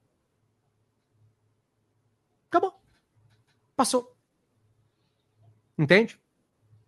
[2.50, 2.80] Acabou.
[3.76, 4.16] Passou.
[5.78, 6.20] Entende?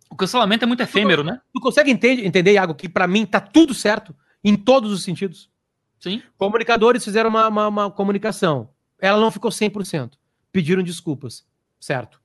[0.10, 1.42] O cancelamento é muito efêmero, tu, né?
[1.54, 5.52] Tu consegue entender, entender Iago, que para mim tá tudo certo em todos os sentidos?
[6.00, 6.22] Sim.
[6.38, 8.70] Comunicadores fizeram uma, uma, uma comunicação.
[9.00, 10.14] Ela não ficou 100%.
[10.52, 11.46] Pediram desculpas.
[11.80, 12.22] Certo.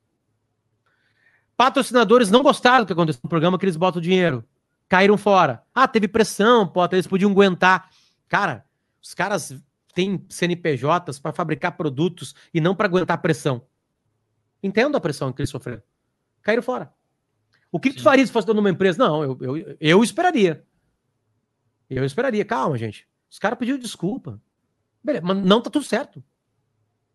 [1.55, 4.43] Patrocinadores não gostaram do que aconteceu no programa, que eles botam dinheiro.
[4.89, 5.63] Caíram fora.
[5.73, 7.89] Ah, teve pressão, pô, eles podiam aguentar.
[8.27, 8.65] Cara,
[9.01, 9.55] os caras
[9.93, 13.65] têm CNPJs para fabricar produtos e não para aguentar pressão.
[14.61, 15.83] Entendo a pressão que eles sofreram.
[16.41, 16.93] Caíram fora.
[17.71, 18.97] O que, que tu faria se fosse dono de uma empresa?
[18.97, 20.63] Não, eu, eu, eu esperaria.
[21.89, 22.45] Eu esperaria.
[22.45, 23.07] Calma, gente.
[23.29, 24.39] Os caras pediram desculpa.
[25.03, 26.23] Beleza, mas não tá tudo certo.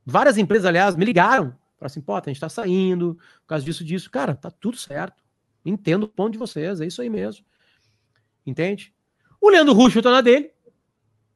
[0.05, 1.57] Várias empresas, aliás, me ligaram.
[1.79, 4.11] Falaram assim, pô, a gente tá saindo, por causa disso, disso.
[4.11, 5.23] Cara, tá tudo certo.
[5.65, 7.45] Entendo o ponto de vocês, é isso aí mesmo.
[8.45, 8.93] Entende?
[9.41, 10.51] O Leandro Ruxo tá na dele,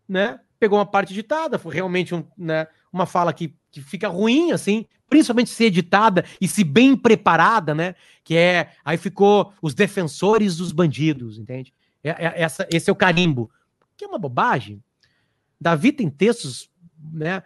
[0.09, 0.41] né?
[0.63, 4.87] pegou uma parte editada, foi realmente um, né, uma fala que, que fica ruim, assim,
[5.11, 7.97] principalmente se editada e se bem preparada, né?
[8.23, 8.71] Que é.
[8.85, 11.75] Aí ficou os defensores dos bandidos, entende?
[12.05, 13.51] É, é, essa, esse é o carimbo.
[13.97, 14.81] Que é uma bobagem.
[15.61, 16.71] Davi tem textos,
[17.13, 17.43] né?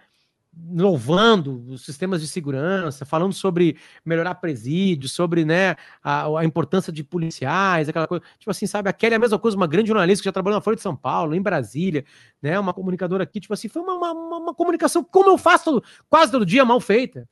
[0.73, 7.05] Louvando os sistemas de segurança, falando sobre melhorar presídio, sobre né, a, a, importância de
[7.05, 8.25] policiais, aquela coisa.
[8.39, 8.89] Tipo assim, sabe?
[8.89, 10.83] A Kelly é a mesma coisa, uma grande jornalista que já trabalhou na Folha de
[10.83, 12.05] São Paulo, em Brasília,
[12.41, 12.59] né?
[12.59, 16.33] Uma comunicadora aqui, tipo assim, foi uma, uma, uma comunicação como eu faço todo, quase
[16.33, 17.29] todo dia, mal feita.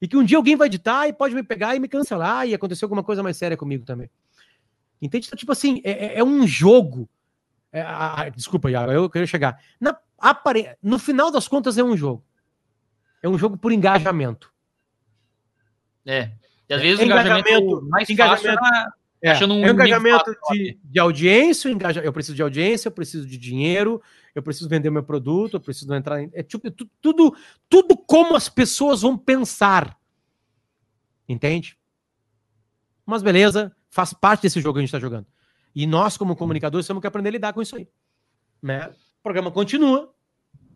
[0.00, 2.54] E que um dia alguém vai editar e pode me pegar e me cancelar e
[2.54, 4.08] acontecer alguma coisa mais séria comigo também.
[5.02, 5.26] Entende?
[5.26, 7.08] Então, tipo assim, é, é, é um jogo.
[7.72, 9.60] É, a, desculpa, Iago, eu queria chegar.
[9.80, 10.76] Na, apare...
[10.82, 12.24] No final das contas, é um jogo.
[13.22, 14.52] É um jogo por engajamento.
[16.06, 16.30] É.
[16.68, 20.36] E às vezes o engajamento, engajamento mais engajamento, fácil é, é, um, é um engajamento
[20.52, 24.00] de, de audiência, engaja, eu preciso de audiência, eu preciso de dinheiro,
[24.34, 26.30] eu preciso vender meu produto, eu preciso entrar em.
[26.32, 27.36] É tipo, tudo,
[27.68, 29.98] tudo como as pessoas vão pensar.
[31.28, 31.76] Entende?
[33.04, 35.26] Mas beleza, faz parte desse jogo que a gente está jogando.
[35.74, 37.88] E nós, como comunicadores, temos que aprender a lidar com isso aí.
[38.62, 38.88] Né?
[38.88, 40.14] O programa continua,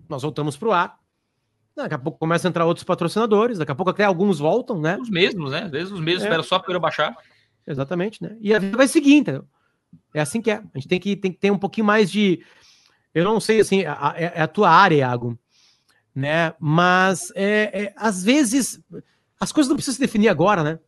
[0.08, 1.01] nós voltamos para o ar.
[1.74, 4.98] Daqui a pouco começa a entrar outros patrocinadores, daqui a pouco até alguns voltam, né?
[5.00, 5.62] Os mesmos, né?
[5.64, 6.26] Às vezes os mesmos é.
[6.26, 7.16] esperam só para eu baixar.
[7.66, 8.36] Exatamente, né?
[8.40, 9.46] E a vida vai seguir, entendeu?
[10.14, 10.56] É assim que é.
[10.56, 12.44] A gente tem que, tem que ter um pouquinho mais de.
[13.14, 15.38] Eu não sei, assim, é, é a tua área, Iago,
[16.14, 16.54] né?
[16.58, 18.80] Mas é, é, às vezes
[19.40, 20.78] as coisas não precisam se definir agora, né?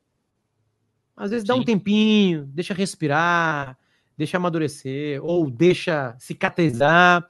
[1.17, 1.61] Às vezes dá Sim.
[1.61, 3.79] um tempinho, deixa respirar,
[4.17, 7.27] deixa amadurecer, ou deixa cicatrizar,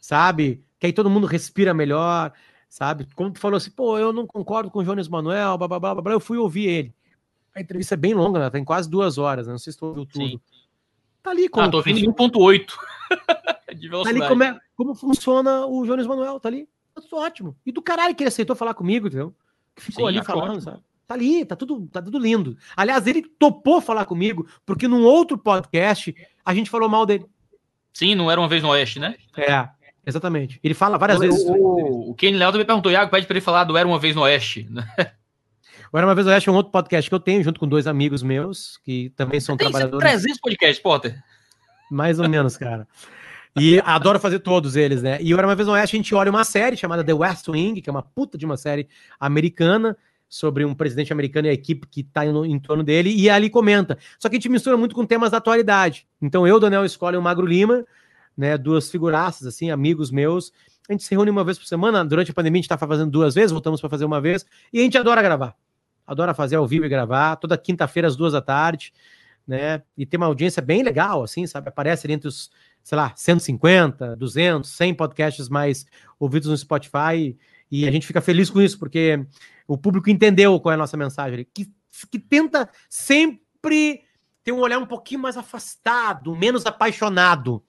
[0.00, 0.64] sabe?
[0.78, 2.32] Que aí todo mundo respira melhor
[2.70, 3.06] sabe?
[3.16, 5.94] Como tu falou assim, pô, eu não concordo com o Jones Manuel, blá, blá, blá,
[5.96, 6.94] blá, eu fui ouvir ele.
[7.54, 8.48] A entrevista é bem longa, né?
[8.48, 9.52] tem quase duas horas, né?
[9.52, 10.24] não sei se tu ouviu tudo.
[10.24, 10.40] Sim.
[11.20, 11.66] Tá ali como...
[11.66, 12.66] Ah, tô ouvindo 1.8
[14.04, 16.68] tá ali como, é, como funciona o Jones Manuel, tá ali.
[16.94, 17.56] Tá tudo ótimo.
[17.66, 19.34] E do caralho que ele aceitou falar comigo, entendeu?
[19.74, 20.62] Que ficou Sim, ali falando, ótimo.
[20.62, 20.82] sabe?
[21.06, 22.56] Tá ali, tá tudo, tá tudo lindo.
[22.76, 26.14] Aliás, ele topou falar comigo, porque num outro podcast
[26.44, 27.26] a gente falou mal dele.
[27.92, 29.16] Sim, não era uma vez no Oeste, né?
[29.36, 29.68] É.
[30.10, 30.60] Exatamente.
[30.62, 31.44] Ele fala várias o, vezes.
[31.46, 34.14] O, o Kenny Léo também perguntou, Iago, pede para ele falar do Era Uma Vez
[34.14, 34.68] no Oeste.
[35.92, 37.66] O Era Uma Vez no Oeste é um outro podcast que eu tenho, junto com
[37.66, 40.08] dois amigos meus, que também são Tem trabalhadores.
[40.08, 41.20] 300 podcasts, Potter.
[41.90, 42.86] Mais ou menos, cara.
[43.58, 45.18] E adoro fazer todos eles, né?
[45.20, 47.48] E o Era Uma Vez no Oeste a gente olha uma série chamada The West
[47.48, 48.88] Wing, que é uma puta de uma série
[49.18, 49.96] americana,
[50.30, 53.50] sobre um presidente americano e a equipe que está em, em, torno dele, e ali
[53.50, 53.98] comenta.
[54.16, 56.06] Só que a gente mistura muito com temas da atualidade.
[56.22, 57.84] Então eu, Daniel, escolhe o Magro Lima,
[58.36, 58.56] né?
[58.56, 60.52] Duas figuraças, assim, amigos meus.
[60.88, 62.04] A gente se reúne uma vez por semana.
[62.04, 64.44] Durante a pandemia, a gente está fazendo duas vezes, voltamos para fazer uma vez.
[64.72, 65.54] E a gente adora gravar.
[66.06, 67.36] Adora fazer ao vivo e gravar.
[67.36, 68.92] Toda quinta-feira, às duas da tarde,
[69.46, 69.82] né?
[69.96, 71.68] E tem uma audiência bem legal, assim, sabe?
[71.68, 72.50] Aparece entre os,
[72.82, 75.86] sei lá, 150, 200, 100 podcasts mais
[76.18, 77.36] ouvidos no Spotify.
[77.70, 79.24] E a gente fica feliz com isso, porque
[79.68, 81.46] o público entendeu qual é a nossa mensagem.
[81.54, 81.70] Que,
[82.10, 84.02] que tenta sempre
[84.42, 87.62] ter um olhar um pouquinho mais afastado, menos apaixonado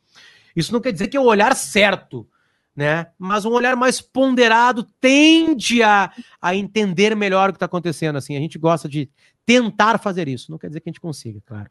[0.56, 2.28] isso não quer dizer que é o olhar certo,
[2.76, 3.08] né?
[3.18, 8.18] Mas um olhar mais ponderado tende a, a entender melhor o que está acontecendo.
[8.18, 9.10] Assim, a gente gosta de
[9.46, 10.52] tentar fazer isso.
[10.52, 11.70] Não quer dizer que a gente consiga, claro.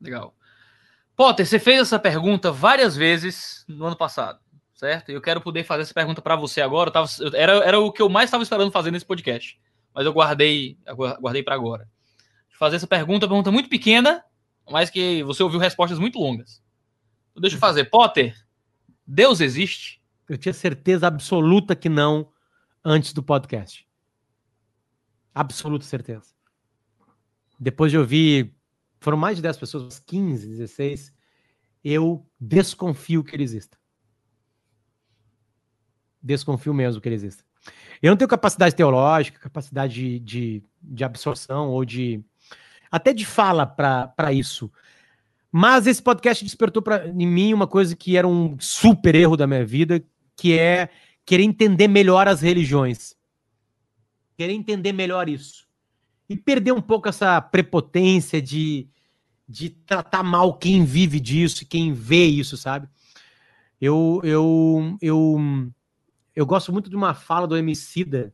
[0.00, 0.34] Legal.
[1.14, 4.40] Potter, você fez essa pergunta várias vezes no ano passado,
[4.74, 5.10] certo?
[5.10, 6.88] Eu quero poder fazer essa pergunta para você agora.
[6.88, 9.60] Eu tava, era, era o que eu mais estava esperando fazer nesse podcast,
[9.94, 10.78] mas eu guardei,
[11.20, 11.86] guardei para agora.
[12.58, 14.24] Fazer essa pergunta, pergunta muito pequena,
[14.70, 16.61] mas que você ouviu respostas muito longas.
[17.36, 17.84] Deixa eu fazer.
[17.86, 18.36] Potter,
[19.06, 20.02] Deus existe?
[20.28, 22.30] Eu tinha certeza absoluta que não
[22.84, 23.86] antes do podcast.
[25.34, 26.34] Absoluta certeza.
[27.58, 28.54] Depois de ouvir,
[29.00, 31.12] foram mais de 10 pessoas, 15, 16,
[31.84, 33.78] eu desconfio que ele exista.
[36.22, 37.44] Desconfio mesmo que ele exista.
[38.00, 42.24] Eu não tenho capacidade teológica, capacidade de, de, de absorção ou de.
[42.90, 44.70] até de fala para isso.
[45.54, 49.46] Mas esse podcast despertou para em mim uma coisa que era um super erro da
[49.46, 50.02] minha vida,
[50.34, 50.88] que é
[51.26, 53.14] querer entender melhor as religiões.
[54.34, 55.68] Querer entender melhor isso.
[56.26, 58.88] E perder um pouco essa prepotência de,
[59.46, 62.88] de tratar mal quem vive disso, quem vê isso, sabe?
[63.78, 65.36] Eu, eu, eu,
[66.34, 68.32] eu gosto muito de uma fala do Emicida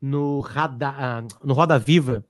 [0.00, 2.24] no, Rada, no Roda Viva,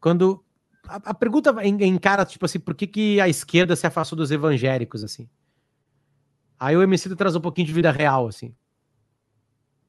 [0.00, 0.42] quando
[0.86, 5.04] a, a pergunta encara, tipo assim, por que, que a esquerda se afastou dos evangélicos,
[5.04, 5.28] assim?
[6.58, 8.54] Aí o MC traz um pouquinho de vida real, assim.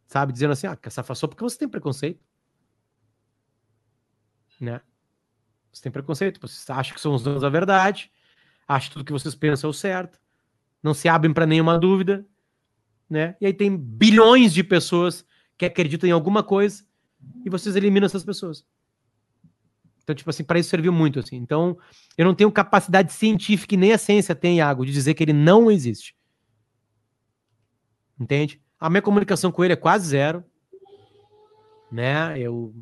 [0.07, 0.33] Sabe?
[0.33, 2.23] Dizendo assim, ah, se afastou porque você tem preconceito.
[4.59, 4.81] Né?
[5.71, 8.11] Você tem preconceito, você acha que são os donos da verdade,
[8.67, 10.19] acha que tudo que vocês pensam é o certo,
[10.83, 12.25] não se abrem para nenhuma dúvida,
[13.09, 13.35] né?
[13.39, 15.25] E aí tem bilhões de pessoas
[15.57, 16.83] que acreditam em alguma coisa
[17.45, 18.65] e vocês eliminam essas pessoas.
[20.12, 21.38] Então, tipo assim, para isso serviu muito, assim.
[21.38, 21.78] Então,
[22.18, 25.32] eu não tenho capacidade científica e nem a ciência tem, Iago, de dizer que ele
[25.32, 26.16] não existe.
[28.20, 28.62] Entende?
[28.78, 30.43] A minha comunicação com ele é quase zero,
[31.89, 32.38] né?
[32.38, 32.76] Eu,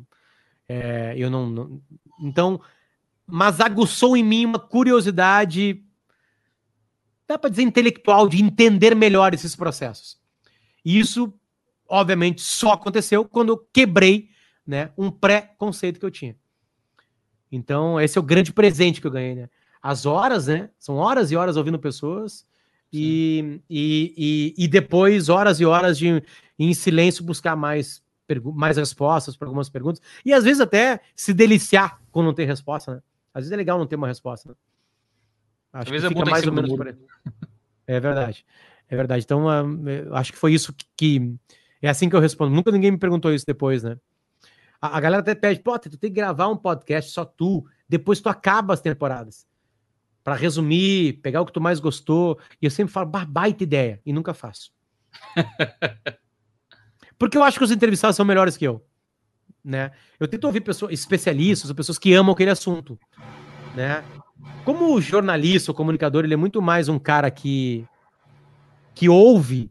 [0.68, 1.82] é, eu não, não,
[2.20, 2.60] então,
[3.24, 5.84] mas aguçou em mim uma curiosidade,
[7.28, 10.18] dá para dizer intelectual, de entender melhor esses processos.
[10.84, 11.32] E isso,
[11.88, 14.30] obviamente, só aconteceu quando eu quebrei,
[14.66, 16.36] né, um pré-conceito que eu tinha.
[17.50, 19.48] Então, esse é o grande presente que eu ganhei, né?
[19.82, 20.70] As horas, né?
[20.78, 22.46] São horas e horas ouvindo pessoas
[22.92, 24.14] e, e,
[24.56, 26.22] e, e, depois horas e horas de
[26.58, 28.02] em silêncio buscar mais,
[28.54, 32.96] mais respostas para algumas perguntas e às vezes até se deliciar com não ter resposta,
[32.96, 33.02] né?
[33.32, 34.48] Às vezes é legal não ter uma resposta.
[34.48, 34.54] Né?
[35.72, 36.96] Acho às vezes é mais ou menos por aí.
[37.86, 38.44] É verdade.
[38.88, 39.24] É verdade.
[39.24, 41.34] Então, uh, acho que foi isso que, que,
[41.80, 42.54] É assim que eu respondo.
[42.54, 43.96] Nunca ninguém me perguntou isso depois, né?
[44.80, 48.20] A, a galera até pede, pô, tu tem que gravar um podcast só tu, depois
[48.20, 49.46] tu acaba as temporadas.
[50.22, 52.38] para resumir, pegar o que tu mais gostou.
[52.60, 54.70] E eu sempre falo, baita ideia, e nunca faço.
[57.18, 58.84] Porque eu acho que os entrevistados são melhores que eu.
[59.62, 59.90] Né?
[60.18, 62.98] Eu tento ouvir pessoas, especialistas, pessoas que amam aquele assunto.
[63.74, 64.02] Né?
[64.64, 67.86] Como jornalista ou comunicador, ele é muito mais um cara que,
[68.94, 69.70] que ouve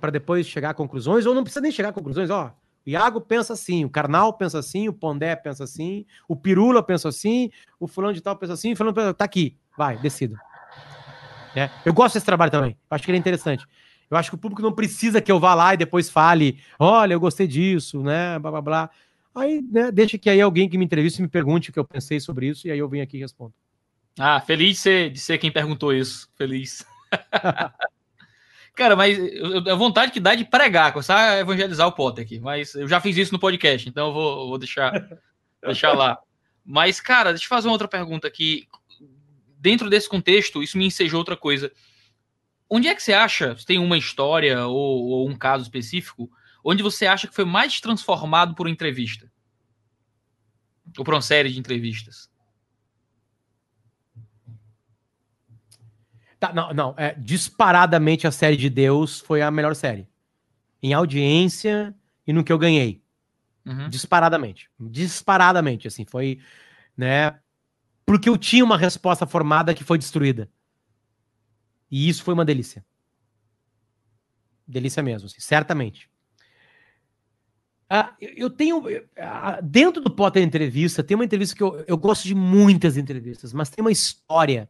[0.00, 2.54] para depois chegar a conclusões, ou não precisa nem chegar a conclusões, ó.
[2.88, 7.10] O Iago pensa assim, o Karnal pensa assim, o Pondé pensa assim, o Pirula pensa
[7.10, 10.38] assim, o fulano de tal pensa assim, o fulano pensa, tá aqui, vai, decido.
[11.54, 13.66] É, eu gosto desse trabalho também, acho que ele é interessante.
[14.10, 17.12] Eu acho que o público não precisa que eu vá lá e depois fale, olha,
[17.12, 18.90] eu gostei disso, né, blá blá blá.
[19.34, 22.18] Aí, né, deixa que aí alguém que me entreviste me pergunte o que eu pensei
[22.18, 23.52] sobre isso e aí eu venho aqui e respondo.
[24.18, 26.86] Ah, feliz de ser, de ser quem perguntou isso, feliz.
[28.78, 29.18] Cara, mas
[29.68, 32.38] a vontade que dá de pregar, começar a evangelizar o Potter aqui.
[32.38, 34.92] Mas eu já fiz isso no podcast, então eu vou, vou deixar,
[35.60, 36.16] deixar lá.
[36.64, 38.68] Mas, cara, deixa eu fazer uma outra pergunta aqui.
[39.58, 41.72] Dentro desse contexto, isso me ensejou outra coisa.
[42.70, 46.30] Onde é que você acha, se tem uma história ou, ou um caso específico,
[46.64, 49.28] onde você acha que foi mais transformado por uma entrevista?
[50.96, 52.30] Ou por uma série de entrevistas?
[56.38, 56.94] Tá, não, não.
[56.96, 60.08] É, disparadamente a série de Deus foi a melhor série.
[60.82, 61.94] Em audiência
[62.26, 63.02] e no que eu ganhei.
[63.66, 63.88] Uhum.
[63.88, 64.70] Disparadamente.
[64.78, 66.04] Disparadamente, assim.
[66.04, 66.38] Foi,
[66.96, 67.38] né?
[68.06, 70.48] Porque eu tinha uma resposta formada que foi destruída.
[71.90, 72.84] E isso foi uma delícia.
[74.66, 76.08] Delícia mesmo, assim, certamente.
[77.90, 78.82] Ah, eu tenho.
[79.16, 83.52] Ah, dentro do Potter Entrevista, tem uma entrevista que eu, eu gosto de muitas entrevistas,
[83.54, 84.68] mas tem uma história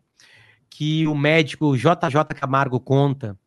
[0.70, 3.38] que o médico JJ Camargo conta,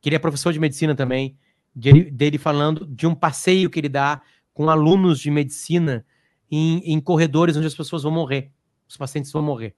[0.00, 1.36] que ele é professor de medicina também,
[1.74, 4.22] de, dele falando de um passeio que ele dá
[4.54, 6.06] com alunos de medicina
[6.50, 8.50] em, em corredores onde as pessoas vão morrer,
[8.88, 9.74] os pacientes vão morrer.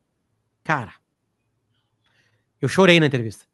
[0.62, 0.92] Cara,
[2.60, 3.46] eu chorei na entrevista.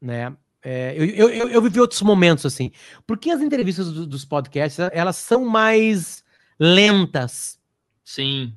[0.00, 0.34] Né?
[0.62, 2.70] É, eu, eu, eu, eu, vivi outros momentos assim.
[3.06, 6.24] Porque as entrevistas do, dos podcasts, elas são mais
[6.58, 7.60] lentas.
[8.04, 8.54] Sim.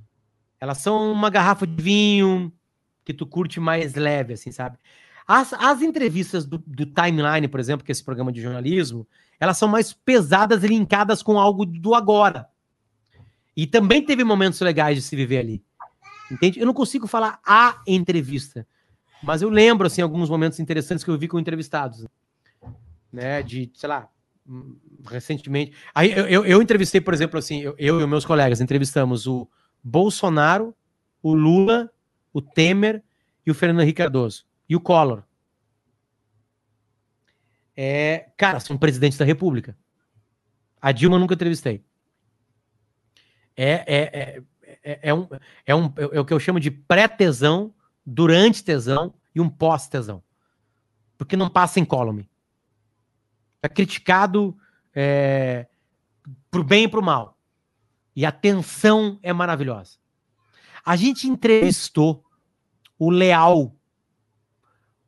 [0.60, 2.54] Elas são uma garrafa de vinho,
[3.06, 4.78] que tu curte mais leve, assim, sabe?
[5.28, 9.08] As, as entrevistas do, do Timeline, por exemplo, que é esse programa de jornalismo,
[9.40, 12.48] elas são mais pesadas e linkadas com algo do agora.
[13.56, 15.64] E também teve momentos legais de se viver ali.
[16.32, 16.60] Entende?
[16.60, 18.68] Eu não consigo falar a entrevista,
[19.22, 22.06] mas eu lembro, assim, alguns momentos interessantes que eu vi com entrevistados.
[23.14, 24.10] Né, de, sei lá,
[25.06, 25.74] recentemente.
[25.94, 29.48] Aí eu, eu, eu entrevistei, por exemplo, assim, eu, eu e meus colegas entrevistamos o
[29.82, 30.76] Bolsonaro,
[31.24, 31.90] o Lula
[32.36, 33.02] o Temer
[33.46, 34.46] e o Fernando Henrique Cardoso.
[34.68, 35.24] E o Collor.
[37.74, 39.78] É, cara, são presidentes da República.
[40.82, 41.82] A Dilma nunca entrevistei.
[43.56, 44.44] É, é, é,
[44.84, 45.30] é, é um,
[45.66, 47.74] é, um, é o que eu chamo de pré-tesão,
[48.06, 50.22] durante tesão e um pós-tesão.
[51.18, 52.30] Porque não passa em column.
[53.64, 54.58] É criticado
[54.94, 55.68] é,
[56.52, 57.40] pro bem e pro mal.
[58.14, 59.98] E a tensão é maravilhosa.
[60.84, 62.25] A gente entrevistou
[62.98, 63.76] o Leal,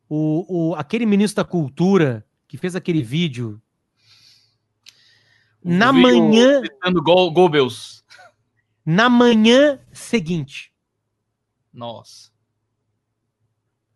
[0.09, 3.61] o, o, aquele ministro da Cultura que fez aquele vídeo.
[5.61, 6.61] O na vídeo manhã.
[7.03, 8.03] Go Goebbels.
[8.85, 10.73] Na manhã seguinte.
[11.73, 12.31] Nossa.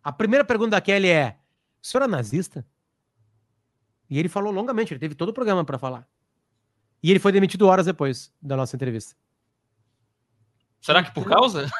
[0.02, 1.38] A primeira pergunta da Kelly é:
[1.82, 2.66] o senhor é nazista?
[4.10, 6.06] E ele falou longamente, ele teve todo o programa para falar.
[7.02, 9.16] E ele foi demitido horas depois da nossa entrevista.
[10.80, 11.70] Será que por causa?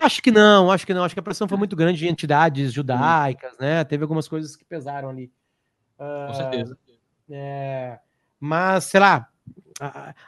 [0.00, 1.04] Acho que não, acho que não.
[1.04, 3.84] Acho que a pressão foi muito grande de entidades judaicas, né?
[3.84, 5.32] Teve algumas coisas que pesaram ali.
[5.96, 6.78] Com uh, certeza.
[7.30, 7.98] É,
[8.38, 9.28] mas, sei lá,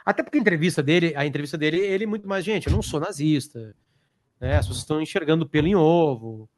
[0.05, 2.81] até porque a entrevista dele, a entrevista dele, ele é muito mais, gente, eu não
[2.81, 3.75] sou nazista,
[4.39, 4.55] né?
[4.55, 6.49] As pessoas estão enxergando pelo em ovo.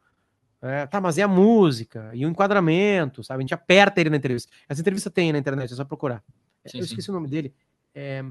[0.61, 3.39] É, tá, mas é a música e o enquadramento, sabe?
[3.39, 4.51] A gente aperta ele na entrevista.
[4.67, 6.21] Essa entrevista tem na internet, é só procurar.
[6.65, 7.11] Sim, eu esqueci sim.
[7.11, 7.53] o nome dele.
[7.95, 8.23] É...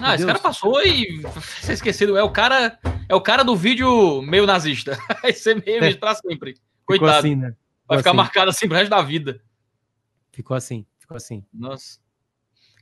[0.00, 1.20] Ah, esse cara passou e
[1.60, 2.16] você esquecido.
[2.16, 4.98] É o cara, é o cara do vídeo meio nazista.
[5.22, 5.94] Vai ser meio é.
[5.94, 6.54] pra sempre.
[6.84, 7.12] Coitado.
[7.12, 7.48] Ficou assim, né?
[7.48, 7.58] Ficou
[7.88, 8.16] Vai ficar assim.
[8.16, 9.40] marcado assim pro resto da vida.
[10.32, 11.44] Ficou assim, ficou assim.
[11.52, 11.98] Nossa.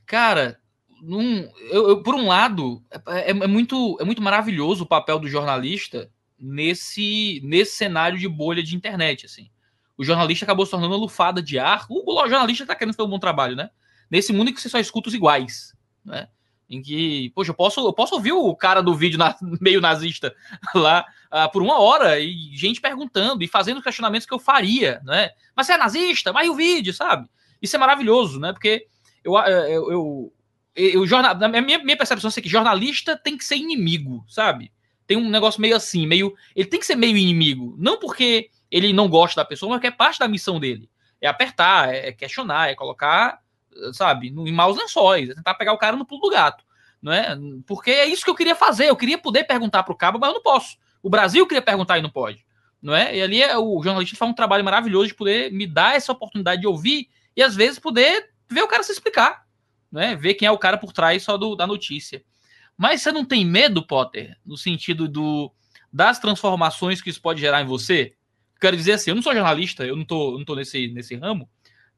[0.05, 0.59] Cara,
[1.01, 5.27] num, eu, eu, por um lado, é, é, muito, é muito maravilhoso o papel do
[5.27, 9.49] jornalista nesse, nesse cenário de bolha de internet, assim.
[9.97, 11.85] O jornalista acabou se tornando uma lufada de ar.
[11.89, 13.69] O jornalista está querendo fazer um bom trabalho, né?
[14.11, 15.73] Nesse mundo em que você só escuta os iguais,
[16.03, 16.27] né?
[16.69, 20.33] Em que, poxa, eu posso, eu posso ouvir o cara do vídeo na, meio nazista
[20.73, 25.29] lá uh, por uma hora e gente perguntando e fazendo questionamentos que eu faria, né?
[25.55, 26.33] Mas você é nazista?
[26.33, 27.29] Mas o vídeo, sabe?
[27.61, 28.51] Isso é maravilhoso, né?
[28.51, 28.87] Porque
[29.23, 30.33] eu, eu, eu,
[30.75, 34.71] eu jornal, minha, minha percepção é que jornalista tem que ser inimigo, sabe?
[35.07, 36.33] Tem um negócio meio assim, meio.
[36.55, 37.75] Ele tem que ser meio inimigo.
[37.77, 40.89] Não porque ele não gosta da pessoa, mas que é parte da missão dele.
[41.21, 43.39] É apertar, é questionar, é colocar,
[43.93, 46.63] sabe, em maus lençóis, é tentar pegar o cara no pulo do gato.
[47.01, 47.37] Não é?
[47.67, 48.89] Porque é isso que eu queria fazer.
[48.89, 50.77] Eu queria poder perguntar para o cabo, mas eu não posso.
[51.03, 52.45] O Brasil queria perguntar e não pode.
[52.81, 53.15] Não é?
[53.15, 56.61] E ali é, o jornalista faz um trabalho maravilhoso de poder me dar essa oportunidade
[56.61, 59.45] de ouvir e às vezes poder ver o cara se explicar.
[59.91, 60.15] Não é?
[60.15, 62.23] Ver quem é o cara por trás só do, da notícia.
[62.77, 65.51] Mas você não tem medo, Potter, no sentido do
[65.91, 68.13] das transformações que isso pode gerar em você?
[68.59, 71.49] Quero dizer assim, eu não sou jornalista, eu não tô, não tô nesse, nesse ramo,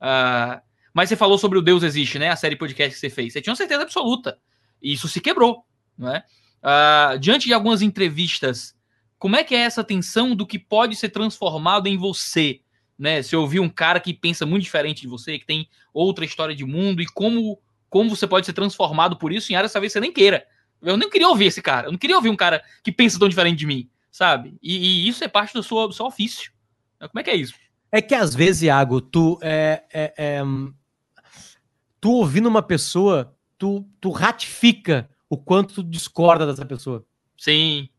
[0.02, 0.62] uh,
[0.98, 2.30] mas você falou sobre o Deus Existe, né?
[2.30, 3.32] A série podcast que você fez.
[3.32, 4.40] Você tinha uma certeza absoluta.
[4.82, 5.64] E isso se quebrou,
[5.96, 6.24] não é?
[6.58, 8.76] Uh, diante de algumas entrevistas,
[9.20, 12.62] como é que é essa tensão do que pode ser transformado em você?
[12.98, 13.22] Né?
[13.22, 16.66] Se ouvir um cara que pensa muito diferente de você, que tem outra história de
[16.66, 20.12] mundo, e como, como você pode ser transformado por isso em áreas talvez você nem
[20.12, 20.48] queira.
[20.82, 21.90] Eu nem queria ouvir esse cara.
[21.90, 24.58] Eu não queria ouvir um cara que pensa tão diferente de mim, sabe?
[24.64, 26.52] E, e isso é parte do seu, do seu ofício.
[27.00, 27.54] Como é que é isso?
[27.92, 30.44] É que às vezes, Iago, tu é, é, é,
[32.00, 37.06] tu ouvindo uma pessoa, tu, tu ratifica o quanto tu discorda dessa pessoa.
[37.38, 37.90] Sim.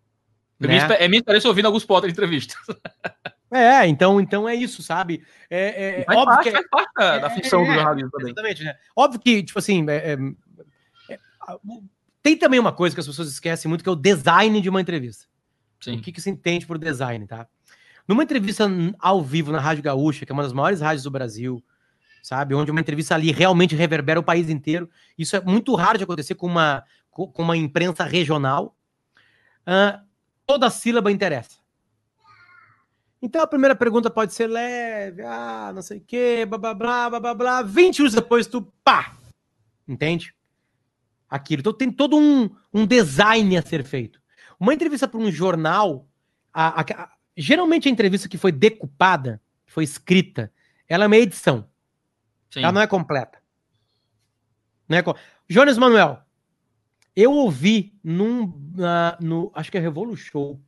[0.58, 0.76] Né?
[0.98, 2.56] É minha experiência ouvindo alguns potes de entrevistas.
[3.50, 5.24] É, então, então é isso, sabe?
[5.48, 8.26] É, é, faz óbvio parte, que faz parte da, da função do jornalismo também.
[8.26, 8.76] Exatamente, né?
[8.94, 9.86] Óbvio que, tipo assim,
[12.22, 14.82] tem também uma coisa que as pessoas esquecem muito, que é o design de uma
[14.82, 15.24] entrevista.
[15.80, 15.96] Sim.
[15.96, 17.46] O que, que se entende por design, tá?
[18.06, 21.64] Numa entrevista ao vivo na Rádio Gaúcha, que é uma das maiores rádios do Brasil,
[22.22, 22.54] sabe?
[22.54, 24.88] Onde uma entrevista ali realmente reverbera o país inteiro.
[25.16, 28.76] Isso é muito raro de acontecer com uma, com uma imprensa regional.
[29.66, 29.98] Uh,
[30.46, 31.58] toda sílaba interessa.
[33.20, 37.10] Então a primeira pergunta pode ser leve, ah, não sei o quê, blá blá blá
[37.10, 37.62] blá blá blá.
[37.62, 39.16] 20 anos depois tu pá!
[39.86, 40.32] Entende?
[41.28, 41.60] aquilo.
[41.60, 44.20] Então tem todo um, um design a ser feito.
[44.58, 46.08] Uma entrevista para um jornal,
[46.52, 50.52] a, a, a, geralmente a entrevista que foi decupada, foi escrita,
[50.88, 51.68] ela é uma edição.
[52.50, 52.60] Sim.
[52.60, 53.38] Ela não é completa.
[54.88, 55.14] Não é com...
[55.48, 56.22] Jonas Manuel,
[57.14, 58.44] eu ouvi num.
[58.44, 60.60] Uh, no, acho que é Revolu Show.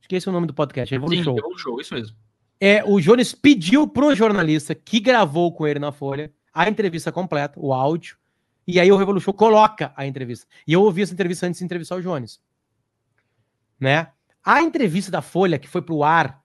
[0.00, 0.94] Esqueci o nome do podcast.
[0.94, 1.34] Revolu Sim, Show.
[1.34, 2.16] Revolu Show, isso mesmo.
[2.60, 7.58] É, o Jones pediu pro jornalista que gravou com ele na Folha a entrevista completa,
[7.58, 8.18] o áudio,
[8.66, 10.46] e aí o Revolution coloca a entrevista.
[10.66, 12.40] E eu ouvi essa entrevista antes de entrevistar o Jones.
[13.78, 14.08] Né?
[14.44, 16.42] A entrevista da Folha, que foi para o ar,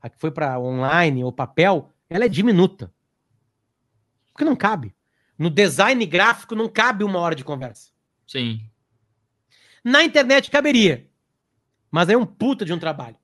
[0.00, 2.92] a que foi para online ou papel, ela é diminuta.
[4.40, 4.94] Porque não cabe.
[5.38, 7.90] No design gráfico não cabe uma hora de conversa.
[8.26, 8.60] Sim.
[9.84, 11.06] Na internet caberia.
[11.90, 13.16] Mas é um puta de um trabalho.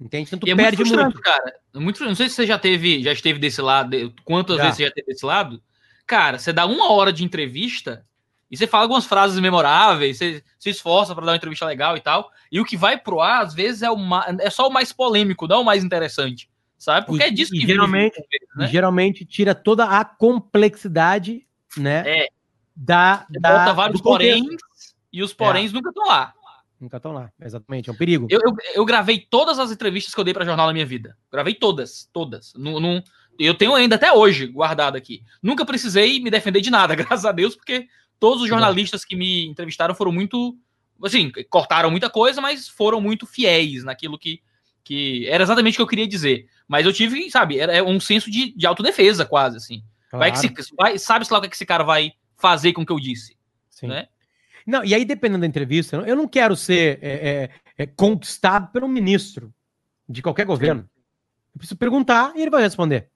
[0.00, 0.28] Entende?
[0.28, 1.20] Então tu e perde muito, muito.
[1.20, 1.58] cara.
[1.74, 4.62] Muito, não sei se você já teve, já esteve desse lado, quantas já.
[4.64, 5.60] vezes você já teve desse lado,
[6.06, 8.06] Cara, você dá uma hora de entrevista
[8.50, 12.00] e você fala algumas frases memoráveis, você se esforça para dar uma entrevista legal e
[12.00, 12.30] tal.
[12.50, 13.98] E o que vai pro ar, às vezes, é, o
[14.40, 16.48] é só o mais polêmico, não o mais interessante.
[16.78, 17.06] Sabe?
[17.06, 18.22] Porque e, é disso que geralmente,
[18.56, 18.68] né?
[18.68, 22.04] geralmente tira toda a complexidade, né?
[22.06, 22.28] É.
[22.74, 24.46] Da, da bota vários poréns
[25.12, 25.74] e os poréns é.
[25.74, 26.32] nunca estão lá.
[26.80, 28.28] Nunca estão lá, exatamente, é um perigo.
[28.30, 31.16] Eu, eu, eu, gravei todas as entrevistas que eu dei para jornal na minha vida.
[31.30, 32.54] Gravei todas, todas.
[32.54, 33.02] Num, num,
[33.36, 35.24] eu tenho ainda até hoje guardado aqui.
[35.42, 37.88] Nunca precisei me defender de nada, graças a Deus, porque
[38.20, 40.56] todos os jornalistas que me entrevistaram foram muito.
[41.02, 44.40] Assim, cortaram muita coisa, mas foram muito fiéis naquilo que,
[44.88, 46.48] que era exatamente o que eu queria dizer.
[46.66, 49.82] Mas eu tive, sabe, era um senso de, de autodefesa, quase, assim.
[50.08, 50.20] Claro.
[50.20, 52.92] Vai que se, vai, sabe-se lá o que esse cara vai fazer com o que
[52.92, 53.36] eu disse.
[53.68, 53.88] Sim.
[53.88, 54.08] Né?
[54.66, 57.50] Não, e aí, dependendo da entrevista, eu não quero ser é, é,
[57.82, 59.52] é, conquistado pelo ministro
[60.08, 60.88] de qualquer governo.
[61.54, 63.10] Eu preciso perguntar e ele vai responder.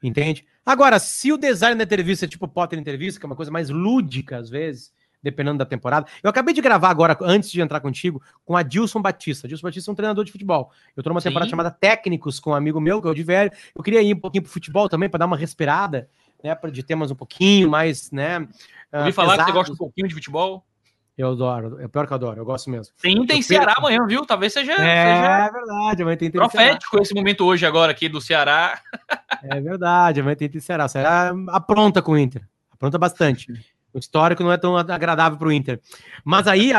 [0.00, 0.46] Entende?
[0.64, 3.70] Agora, se o design da entrevista é tipo Potter entrevista, que é uma coisa mais
[3.70, 4.92] lúdica às vezes,
[5.22, 6.06] dependendo da temporada.
[6.22, 9.46] Eu acabei de gravar agora, antes de entrar contigo, com a Dilson Batista.
[9.46, 10.70] Dilson Batista é um treinador de futebol.
[10.96, 11.28] Eu tô numa Sim.
[11.28, 13.50] temporada chamada Técnicos com um amigo meu, que é o de velho.
[13.74, 16.08] Eu queria ir um pouquinho pro futebol também, para dar uma respirada,
[16.42, 16.56] né?
[16.70, 18.48] De temas um pouquinho mais, né?
[18.92, 19.44] Ouvi uh, falar pesados.
[19.44, 20.64] que você gosta um pouquinho de futebol.
[21.20, 22.94] Eu adoro, é pior que eu adoro, eu gosto mesmo.
[22.98, 24.24] Tem, tem Ceará amanhã, viu?
[24.24, 24.72] Talvez seja.
[24.72, 28.80] É seja verdade, amanhã tem Profético esse momento hoje, agora, aqui do Ceará.
[29.42, 30.86] É verdade, amanhã tem Ceará.
[30.86, 33.52] O Ceará apronta com o Inter, apronta bastante.
[33.92, 35.80] O histórico não é tão agradável para o Inter.
[36.24, 36.76] Mas aí, é,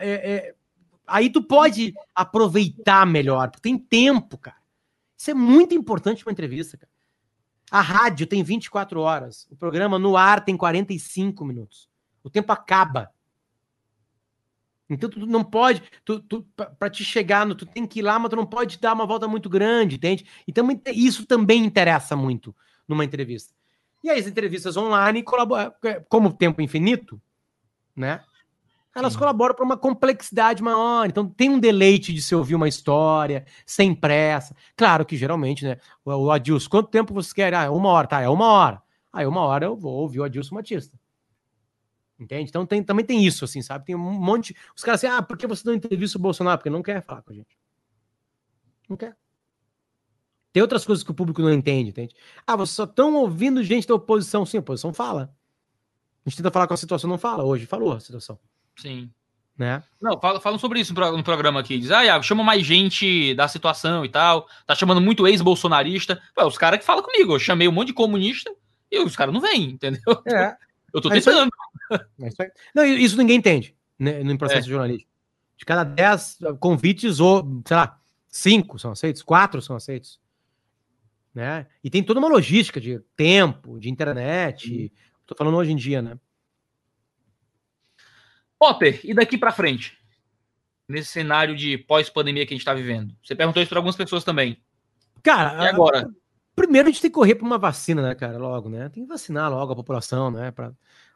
[0.00, 0.54] é, é,
[1.06, 4.56] aí tu pode aproveitar melhor, porque tem tempo, cara.
[5.16, 6.90] Isso é muito importante para entrevista, cara.
[7.70, 11.88] A rádio tem 24 horas, o programa no ar tem 45 minutos.
[12.22, 13.10] O tempo acaba.
[14.90, 16.46] Então tu não pode, tu, tu
[16.78, 19.06] para te chegar, no, tu tem que ir lá, mas tu não pode dar uma
[19.06, 20.26] volta muito grande, entende?
[20.46, 22.54] Então isso também interessa muito
[22.86, 23.54] numa entrevista.
[24.02, 25.72] E as entrevistas online colaboram,
[26.08, 27.20] como tempo infinito,
[27.94, 28.22] né?
[28.94, 29.20] Elas Sim.
[29.20, 31.08] colaboram para uma complexidade maior.
[31.08, 34.54] Então tem um deleite de se ouvir uma história, sem pressa.
[34.76, 35.78] Claro que geralmente, né?
[36.04, 37.54] O Adilson, quanto tempo você quer?
[37.54, 38.20] Ah, uma hora, tá?
[38.20, 38.82] É uma hora.
[39.12, 40.98] Aí uma hora eu vou ouvir o Adilson Batista.
[42.18, 42.50] Entende?
[42.50, 43.86] Então tem, também tem isso, assim, sabe?
[43.86, 44.54] Tem um monte.
[44.76, 46.58] Os caras assim, ah, por que você não entrevista o Bolsonaro?
[46.58, 47.58] Porque não quer falar com a gente.
[48.88, 49.16] Não quer.
[50.52, 52.14] Tem outras coisas que o público não entende, entende?
[52.46, 54.44] Ah, vocês só estão ouvindo gente da oposição.
[54.44, 55.34] Sim, a oposição fala.
[56.24, 57.42] A gente tenta falar com a situação, não fala.
[57.42, 58.38] Hoje falou a situação.
[58.76, 59.10] Sim.
[59.56, 59.82] Né?
[60.00, 61.78] Não, falam fala sobre isso no programa aqui.
[61.78, 64.46] Diz, ah, Iago, chama mais gente da situação e tal.
[64.66, 66.20] Tá chamando muito ex-bolsonarista.
[66.36, 67.34] Os caras que falam comigo.
[67.34, 68.54] Eu chamei um monte de comunista
[68.90, 70.22] e os caras não vêm, entendeu?
[70.26, 70.54] É.
[70.92, 71.50] Eu tô tentando.
[72.18, 72.36] Isso
[72.74, 74.70] não, isso ninguém entende né, no processo é.
[74.70, 75.10] jornalístico.
[75.58, 80.18] De cada 10 convites, ou, sei lá, cinco são aceitos, quatro são aceitos
[81.34, 81.66] né?
[81.82, 84.92] E tem toda uma logística de tempo, de internet.
[85.20, 86.18] Estou falando hoje em dia, né?
[88.58, 89.98] Potter, e daqui para frente?
[90.88, 93.14] Nesse cenário de pós-pandemia que a gente está vivendo.
[93.22, 94.62] Você perguntou isso para algumas pessoas também.
[95.22, 96.08] Cara, e agora?
[96.54, 98.38] primeiro a gente tem que correr para uma vacina, né, cara?
[98.38, 98.88] Logo, né?
[98.88, 100.50] Tem que vacinar logo a população, né?
[100.50, 100.72] Para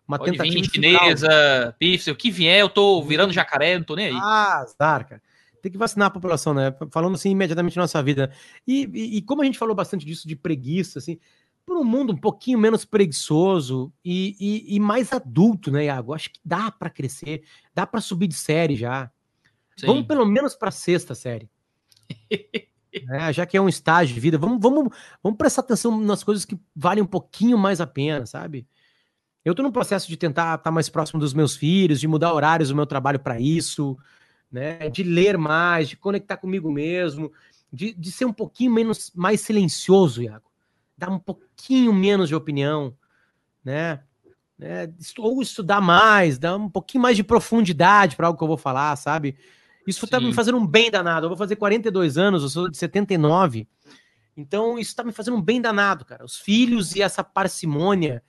[0.09, 3.97] uma Pode tentativa vir, chinesa, pifce, o que vier, eu tô virando jacaré, não tô
[3.97, 4.15] nem aí.
[4.15, 5.23] Ah, azar, cara
[5.67, 6.73] tem que vacinar a população, né?
[6.91, 8.31] Falando assim imediatamente na nossa vida.
[8.67, 11.19] E, e, e, como a gente falou bastante disso de preguiça, assim,
[11.65, 16.15] por um mundo um pouquinho menos preguiçoso e, e, mais adulto, né, Iago?
[16.15, 17.43] Acho que dá para crescer,
[17.75, 19.11] dá para subir de série já.
[19.77, 19.87] Sim.
[19.87, 21.51] Vamos pelo menos para sexta série.
[22.31, 26.45] é, já que é um estágio de vida, vamos, vamos, vamos prestar atenção nas coisas
[26.45, 28.69] que valem um pouquinho mais a pena, sabe?
[29.45, 32.69] Eu estou no processo de tentar estar mais próximo dos meus filhos, de mudar horários
[32.69, 33.99] do meu trabalho para isso
[34.51, 34.89] né?
[34.89, 37.33] De ler mais, de conectar comigo mesmo,
[37.73, 40.51] de, de ser um pouquinho menos mais silencioso, Iago.
[40.97, 42.95] Dar um pouquinho menos de opinião,
[43.65, 44.01] né?
[44.59, 48.57] É, ou estudar mais, dar um pouquinho mais de profundidade para algo que eu vou
[48.57, 49.37] falar, sabe?
[49.87, 51.27] Isso está me fazendo um bem danado.
[51.27, 53.69] Eu vou fazer 42 anos, eu sou de 79.
[54.37, 56.25] Então, isso está me fazendo um bem danado, cara.
[56.25, 58.23] Os filhos e essa parcimônia,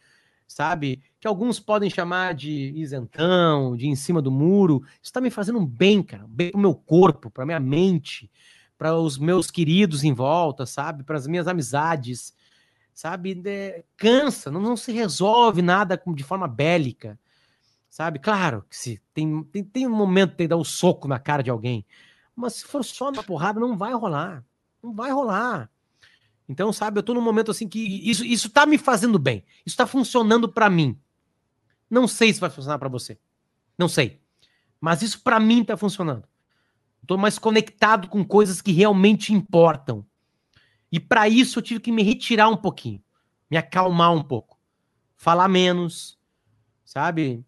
[0.48, 1.04] sabe?
[1.20, 4.82] Que alguns podem chamar de isentão, de em cima do muro.
[5.02, 6.26] Isso tá me fazendo um bem, cara.
[6.28, 8.32] Bem pro meu corpo, pra minha mente,
[8.78, 11.04] para os meus queridos em volta, sabe?
[11.04, 12.34] Para as minhas amizades,
[12.94, 13.44] sabe?
[13.98, 17.20] Cansa, não, não se resolve nada de forma bélica,
[17.90, 18.18] sabe?
[18.18, 21.50] Claro que se tem, tem, tem um momento de dar um soco na cara de
[21.50, 21.86] alguém,
[22.36, 24.46] mas se for só na porrada, não vai rolar.
[24.82, 25.70] Não vai rolar.
[26.50, 27.80] Então, sabe, eu tô num momento assim que
[28.10, 29.44] isso, isso tá me fazendo bem.
[29.66, 30.98] Isso tá funcionando para mim.
[31.90, 33.20] Não sei se vai funcionar para você.
[33.78, 34.22] Não sei.
[34.80, 36.28] Mas isso para mim tá funcionando.
[37.06, 40.06] Tô mais conectado com coisas que realmente importam.
[40.92, 43.04] E para isso eu tive que me retirar um pouquinho,
[43.52, 44.58] me acalmar um pouco,
[45.18, 46.18] falar menos,
[46.86, 47.46] sabe?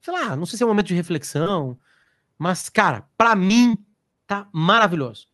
[0.00, 1.76] Sei lá, não sei se é um momento de reflexão,
[2.38, 3.76] mas cara, para mim
[4.28, 5.28] tá maravilhoso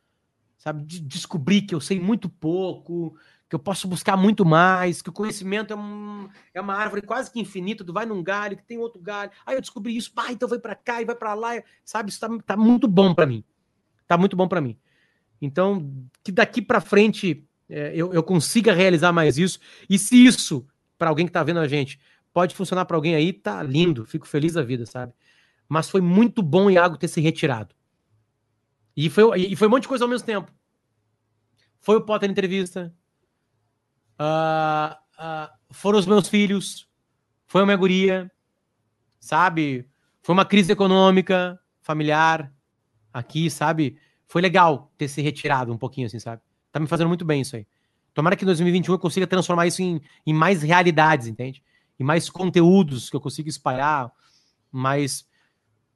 [0.62, 0.84] sabe?
[0.84, 3.16] De descobrir que eu sei muito pouco,
[3.48, 7.32] que eu posso buscar muito mais, que o conhecimento é, um, é uma árvore quase
[7.32, 10.30] que infinita, tu vai num galho, que tem outro galho, aí eu descobri isso, pá,
[10.30, 12.10] então vai para cá e vai para lá, sabe?
[12.10, 13.42] Isso tá, tá muito bom para mim.
[14.06, 14.78] Tá muito bom para mim.
[15.40, 15.92] Então,
[16.22, 19.58] que daqui para frente é, eu, eu consiga realizar mais isso,
[19.90, 20.64] e se isso,
[20.96, 21.98] para alguém que tá vendo a gente,
[22.32, 25.12] pode funcionar para alguém aí, tá lindo, fico feliz da vida, sabe?
[25.68, 27.74] Mas foi muito bom Iago ter se retirado.
[28.96, 30.52] E foi, e foi um monte de coisa ao mesmo tempo.
[31.80, 32.94] Foi o Potter entrevista.
[34.20, 36.88] Uh, uh, foram os meus filhos.
[37.46, 38.30] Foi a minha guria.
[39.18, 39.88] Sabe?
[40.22, 42.52] Foi uma crise econômica, familiar.
[43.12, 43.98] Aqui, sabe?
[44.26, 46.40] Foi legal ter se retirado um pouquinho, assim, sabe?
[46.70, 47.66] Tá me fazendo muito bem isso aí.
[48.14, 51.62] Tomara que em 2021 eu consiga transformar isso em, em mais realidades, entende?
[51.98, 54.10] Em mais conteúdos que eu consiga espalhar,
[54.70, 55.26] mais,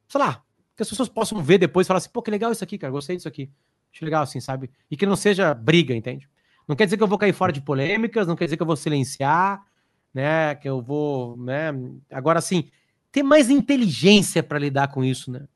[0.07, 0.43] sei lá,
[0.77, 2.91] que as pessoas possam ver depois e falar assim, pô, que legal isso aqui, cara,
[2.91, 3.51] gostei disso aqui.
[3.91, 4.69] Acho legal assim, sabe?
[4.91, 6.29] E que não seja briga, entende?
[6.67, 8.67] Não quer dizer que eu vou cair fora de polêmicas, não quer dizer que eu
[8.67, 9.65] vou silenciar,
[10.13, 10.53] né?
[10.53, 11.73] Que eu vou, né?
[12.11, 12.69] Agora, assim,
[13.11, 15.47] ter mais inteligência para lidar com isso, né?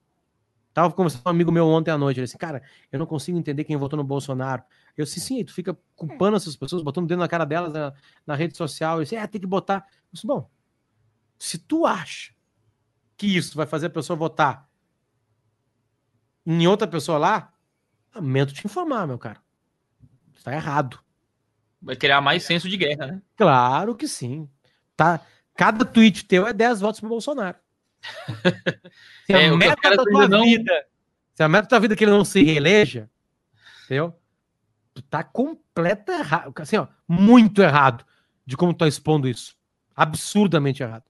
[0.74, 3.38] Tava conversando com um amigo meu ontem à noite, ele disse, cara, eu não consigo
[3.38, 4.64] entender quem votou no Bolsonaro.
[4.98, 7.94] Eu disse, sim, tu fica culpando essas pessoas, botando dedo na cara delas na,
[8.26, 9.86] na rede social, eu disse, é, tem que botar.
[9.86, 10.50] Eu disse, bom,
[11.38, 12.34] se tu acha
[13.18, 14.71] que isso vai fazer a pessoa votar
[16.46, 17.54] em outra pessoa lá,
[18.14, 19.40] lamento te informar, meu cara.
[20.36, 21.00] Está errado.
[21.82, 23.22] Vai criar mais senso de guerra, né?
[23.36, 24.50] Claro que sim.
[24.96, 25.22] Tá,
[25.56, 27.58] cada tweet teu é 10 votos pro Bolsonaro.
[29.26, 30.44] Se a, é, meta da tua não...
[30.44, 30.86] vida,
[31.36, 33.10] se a meta da tua vida é que ele não se reeleja,
[33.86, 34.14] entendeu?
[34.94, 38.04] Tu tá completa errado, assim, ó, muito errado
[38.46, 39.56] de como tu tá expondo isso.
[39.96, 41.06] Absurdamente errado.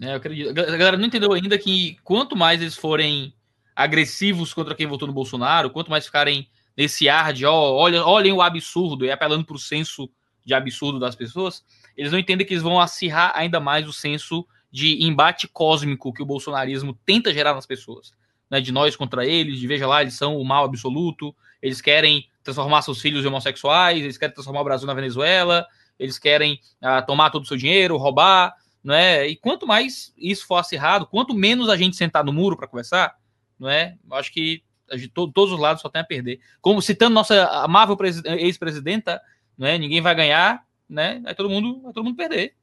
[0.00, 0.50] É, eu acredito.
[0.50, 3.34] A galera não entendeu ainda que quanto mais eles forem
[3.74, 8.32] agressivos contra quem votou no Bolsonaro, quanto mais ficarem nesse ar de ó, olha, olhem
[8.32, 10.08] o absurdo e apelando para o senso
[10.44, 11.64] de absurdo das pessoas,
[11.96, 16.22] eles não entendem que eles vão acirrar ainda mais o senso de embate cósmico que
[16.22, 18.12] o bolsonarismo tenta gerar nas pessoas.
[18.50, 22.28] Né, de nós contra eles, de veja lá, eles são o mal absoluto, eles querem
[22.42, 25.66] transformar seus filhos em homossexuais, eles querem transformar o Brasil na Venezuela,
[25.98, 29.26] eles querem ah, tomar todo o seu dinheiro, roubar, né?
[29.26, 33.14] E quanto mais isso for acirrado, quanto menos a gente sentar no muro para conversar,
[33.58, 33.96] não é?
[34.12, 34.62] Acho que
[34.96, 36.40] de to todos os lados só tem a perder.
[36.60, 37.96] Como citando nossa amável
[38.38, 39.20] ex-presidenta,
[39.56, 39.78] né?
[39.78, 41.20] Ninguém vai ganhar, né?
[41.20, 42.54] Vai todo mundo, vai todo mundo perder.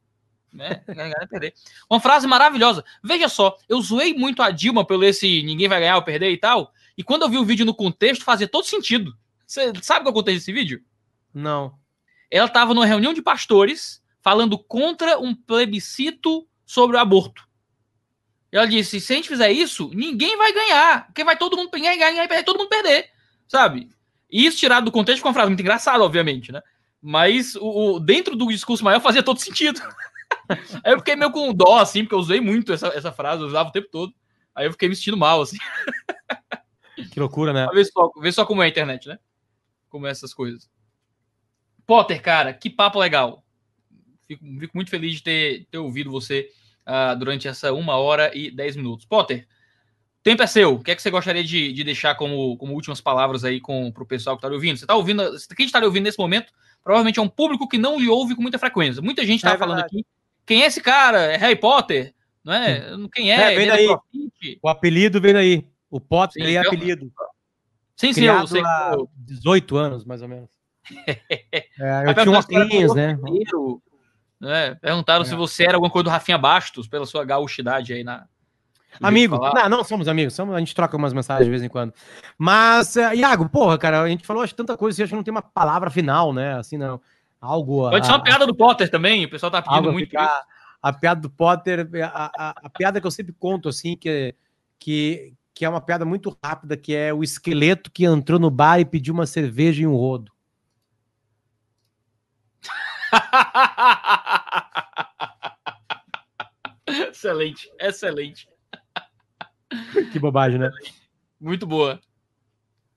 [0.52, 0.82] Né?
[0.86, 1.54] Ganhar, perder.
[1.88, 2.84] Uma frase maravilhosa.
[3.02, 6.36] Veja só, eu zoei muito a Dilma pelo esse ninguém vai ganhar ou perder e
[6.36, 6.72] tal.
[6.96, 9.16] E quando eu vi o vídeo no contexto, fazia todo sentido.
[9.46, 10.82] Você sabe qual é o contexto desse vídeo?
[11.32, 11.74] Não.
[12.30, 17.48] Ela estava numa reunião de pastores falando contra um plebiscito sobre o aborto.
[18.52, 21.06] Ela disse: se a gente fizer isso, ninguém vai ganhar.
[21.06, 23.08] Porque vai todo mundo ganhar, ganhar, ganhar, todo mundo perder.
[23.48, 23.88] Sabe?
[24.30, 26.62] E isso tirado do contexto com uma frase muito engraçada, obviamente, né?
[27.00, 29.80] Mas o, o, dentro do discurso maior fazia todo sentido.
[30.84, 33.48] Aí eu fiquei meio com dó, assim, porque eu usei muito essa, essa frase, eu
[33.48, 34.14] usava o tempo todo.
[34.54, 35.56] Aí eu fiquei me sentindo mal, assim.
[37.10, 37.66] Que loucura, né?
[37.72, 39.18] Vê só, vê só como é a internet, né?
[39.88, 40.70] Como é essas coisas.
[41.86, 43.44] Potter, cara, que papo legal.
[44.26, 46.50] Fico, fico muito feliz de ter, ter ouvido você
[46.86, 49.06] uh, durante essa uma hora e dez minutos.
[49.06, 49.46] Potter,
[50.22, 50.74] tempo é seu.
[50.74, 54.02] O que é que você gostaria de, de deixar como, como últimas palavras aí para
[54.02, 54.76] o pessoal que está ouvindo?
[54.76, 55.22] Você está ouvindo,
[55.56, 56.52] quem está ouvindo nesse momento,
[56.82, 59.02] provavelmente é um público que não lhe ouve com muita frequência.
[59.02, 60.04] Muita gente está é falando aqui.
[60.46, 61.20] Quem é esse cara?
[61.20, 62.14] É Harry Potter?
[62.44, 62.84] Não é?
[63.12, 63.52] Quem é?
[63.52, 63.88] é vem é daí.
[64.60, 65.66] O apelido vem daí.
[65.90, 67.12] O Potter sim, é apelido.
[67.96, 68.62] Sim, sim, eu sei.
[68.64, 70.50] Há 18 anos, mais ou menos.
[71.06, 73.16] é, eu tinha um óculos, né?
[74.42, 74.74] Né?
[74.74, 75.24] Perguntaram é.
[75.24, 78.26] se você era alguma coisa do Rafinha Bastos, pela sua gauchidade aí na.
[79.00, 81.94] Amigo, não, não somos amigos, somos, a gente troca umas mensagens de vez em quando.
[82.36, 85.22] Mas, uh, Iago, porra, cara, a gente falou acho tanta coisa, assim, acho que não
[85.22, 86.58] tem uma palavra final, né?
[86.58, 87.00] Assim, não.
[87.40, 87.88] Algo.
[87.88, 90.44] Pode ser uma piada do Potter também, o pessoal tá pedindo muito ficar.
[90.82, 94.34] A piada do Potter, a, a, a, piada que eu sempre conto, assim, que,
[94.78, 98.80] que, que é uma piada muito rápida, que é o esqueleto que entrou no bar
[98.80, 100.32] e pediu uma cerveja e um rodo.
[107.22, 108.48] excelente, excelente.
[110.12, 110.70] Que bobagem, né?
[111.40, 112.00] Muito boa.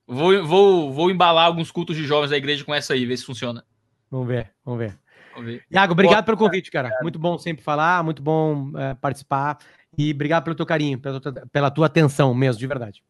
[0.06, 3.24] Vou, vou, vou embalar alguns cultos de jovens da igreja com essa aí, ver se
[3.24, 3.64] funciona.
[4.10, 4.98] Vamos ver, vamos ver.
[5.34, 5.64] Vamos ver.
[5.70, 6.90] Iago, obrigado pelo convite, cara.
[7.02, 9.58] Muito bom sempre falar, muito bom é, participar.
[9.96, 13.02] E obrigado pelo teu carinho, pela tua, pela tua atenção mesmo, de verdade.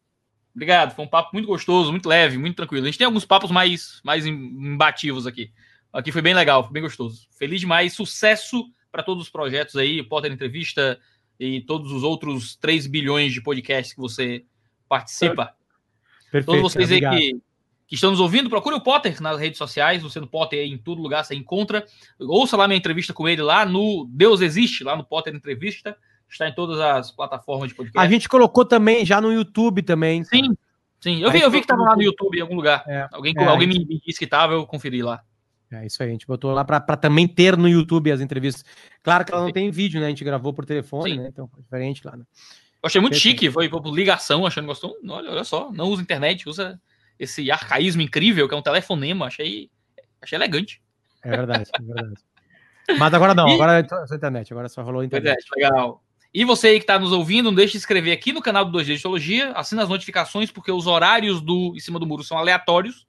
[0.55, 2.85] Obrigado, foi um papo muito gostoso, muito leve, muito tranquilo.
[2.85, 5.51] A gente tem alguns papos mais, mais imbativos aqui.
[5.93, 7.27] Aqui foi bem legal, foi bem gostoso.
[7.37, 8.65] Feliz demais, sucesso
[8.97, 10.99] para todos os projetos aí, Potter Entrevista
[11.39, 14.43] e todos os outros 3 bilhões de podcasts que você
[14.89, 15.53] participa.
[16.31, 17.39] Perfeito, todos vocês aí que,
[17.85, 20.79] que estão nos ouvindo, procure o Potter nas redes sociais, você no Potter aí em
[20.79, 21.85] todo lugar você encontra.
[22.19, 25.95] Ouça lá minha entrevista com ele lá no Deus Existe, lá no Potter Entrevista.
[26.27, 28.03] Está em todas as plataformas de podcast.
[28.03, 30.23] A gente colocou também já no YouTube também.
[30.23, 30.57] Sim,
[30.99, 31.21] sim.
[31.21, 32.83] Eu vi, eu vi que estava lá no YouTube em algum lugar.
[32.87, 35.21] É, alguém é, alguém me disse que estava, eu conferi lá.
[35.71, 38.63] É isso aí, a gente botou lá para também ter no YouTube as entrevistas.
[39.03, 40.05] Claro que ela não tem vídeo, né?
[40.05, 41.17] A gente gravou por telefone, Sim.
[41.17, 41.27] né?
[41.27, 42.15] Então foi diferente lá.
[42.15, 42.23] Né?
[42.81, 44.95] Eu achei muito chique, foi por ligação, achando gostou.
[45.09, 46.79] Olha, olha só, não usa internet, usa
[47.19, 49.25] esse arcaísmo incrível que é um telefonema.
[49.25, 49.69] Achei,
[50.21, 50.81] achei elegante.
[51.23, 52.13] É verdade, é verdade.
[52.97, 53.53] Mas agora não, e...
[53.53, 55.43] agora é só internet, agora só rolou internet.
[55.57, 56.01] É, legal.
[56.33, 58.71] E você aí que está nos ouvindo, não deixe de inscrever aqui no canal do
[58.71, 62.37] 2 d Histologia, assina as notificações, porque os horários do Em Cima do Muro são
[62.37, 63.06] aleatórios.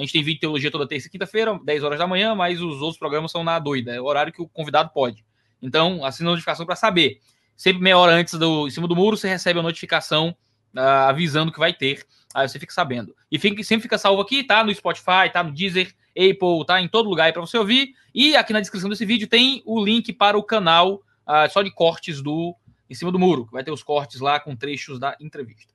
[0.00, 2.62] A gente tem vídeo de teologia toda terça e quinta-feira, 10 horas da manhã, mas
[2.62, 5.22] os outros programas são na doida, é o horário que o convidado pode.
[5.60, 7.20] Então, assina a notificação para saber.
[7.54, 10.34] Sempre meia hora antes do em cima do muro, você recebe a notificação
[10.74, 12.02] uh, avisando que vai ter.
[12.34, 13.14] Aí você fica sabendo.
[13.30, 14.64] E fica, sempre fica salvo aqui, tá?
[14.64, 16.80] No Spotify, tá no Deezer, Apple, tá?
[16.80, 17.94] Em todo lugar aí para você ouvir.
[18.14, 21.70] E aqui na descrição desse vídeo tem o link para o canal uh, só de
[21.70, 22.56] cortes do
[22.88, 23.46] Em Cima do Muro.
[23.52, 25.69] Vai ter os cortes lá com trechos da entrevista.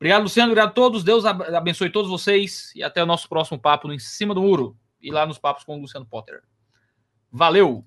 [0.00, 0.50] Obrigado, Luciano.
[0.50, 1.04] Obrigado a todos.
[1.04, 2.72] Deus abençoe todos vocês.
[2.74, 4.74] E até o nosso próximo papo no Em Cima do Muro.
[4.98, 6.42] E lá nos papos com o Luciano Potter.
[7.30, 7.86] Valeu!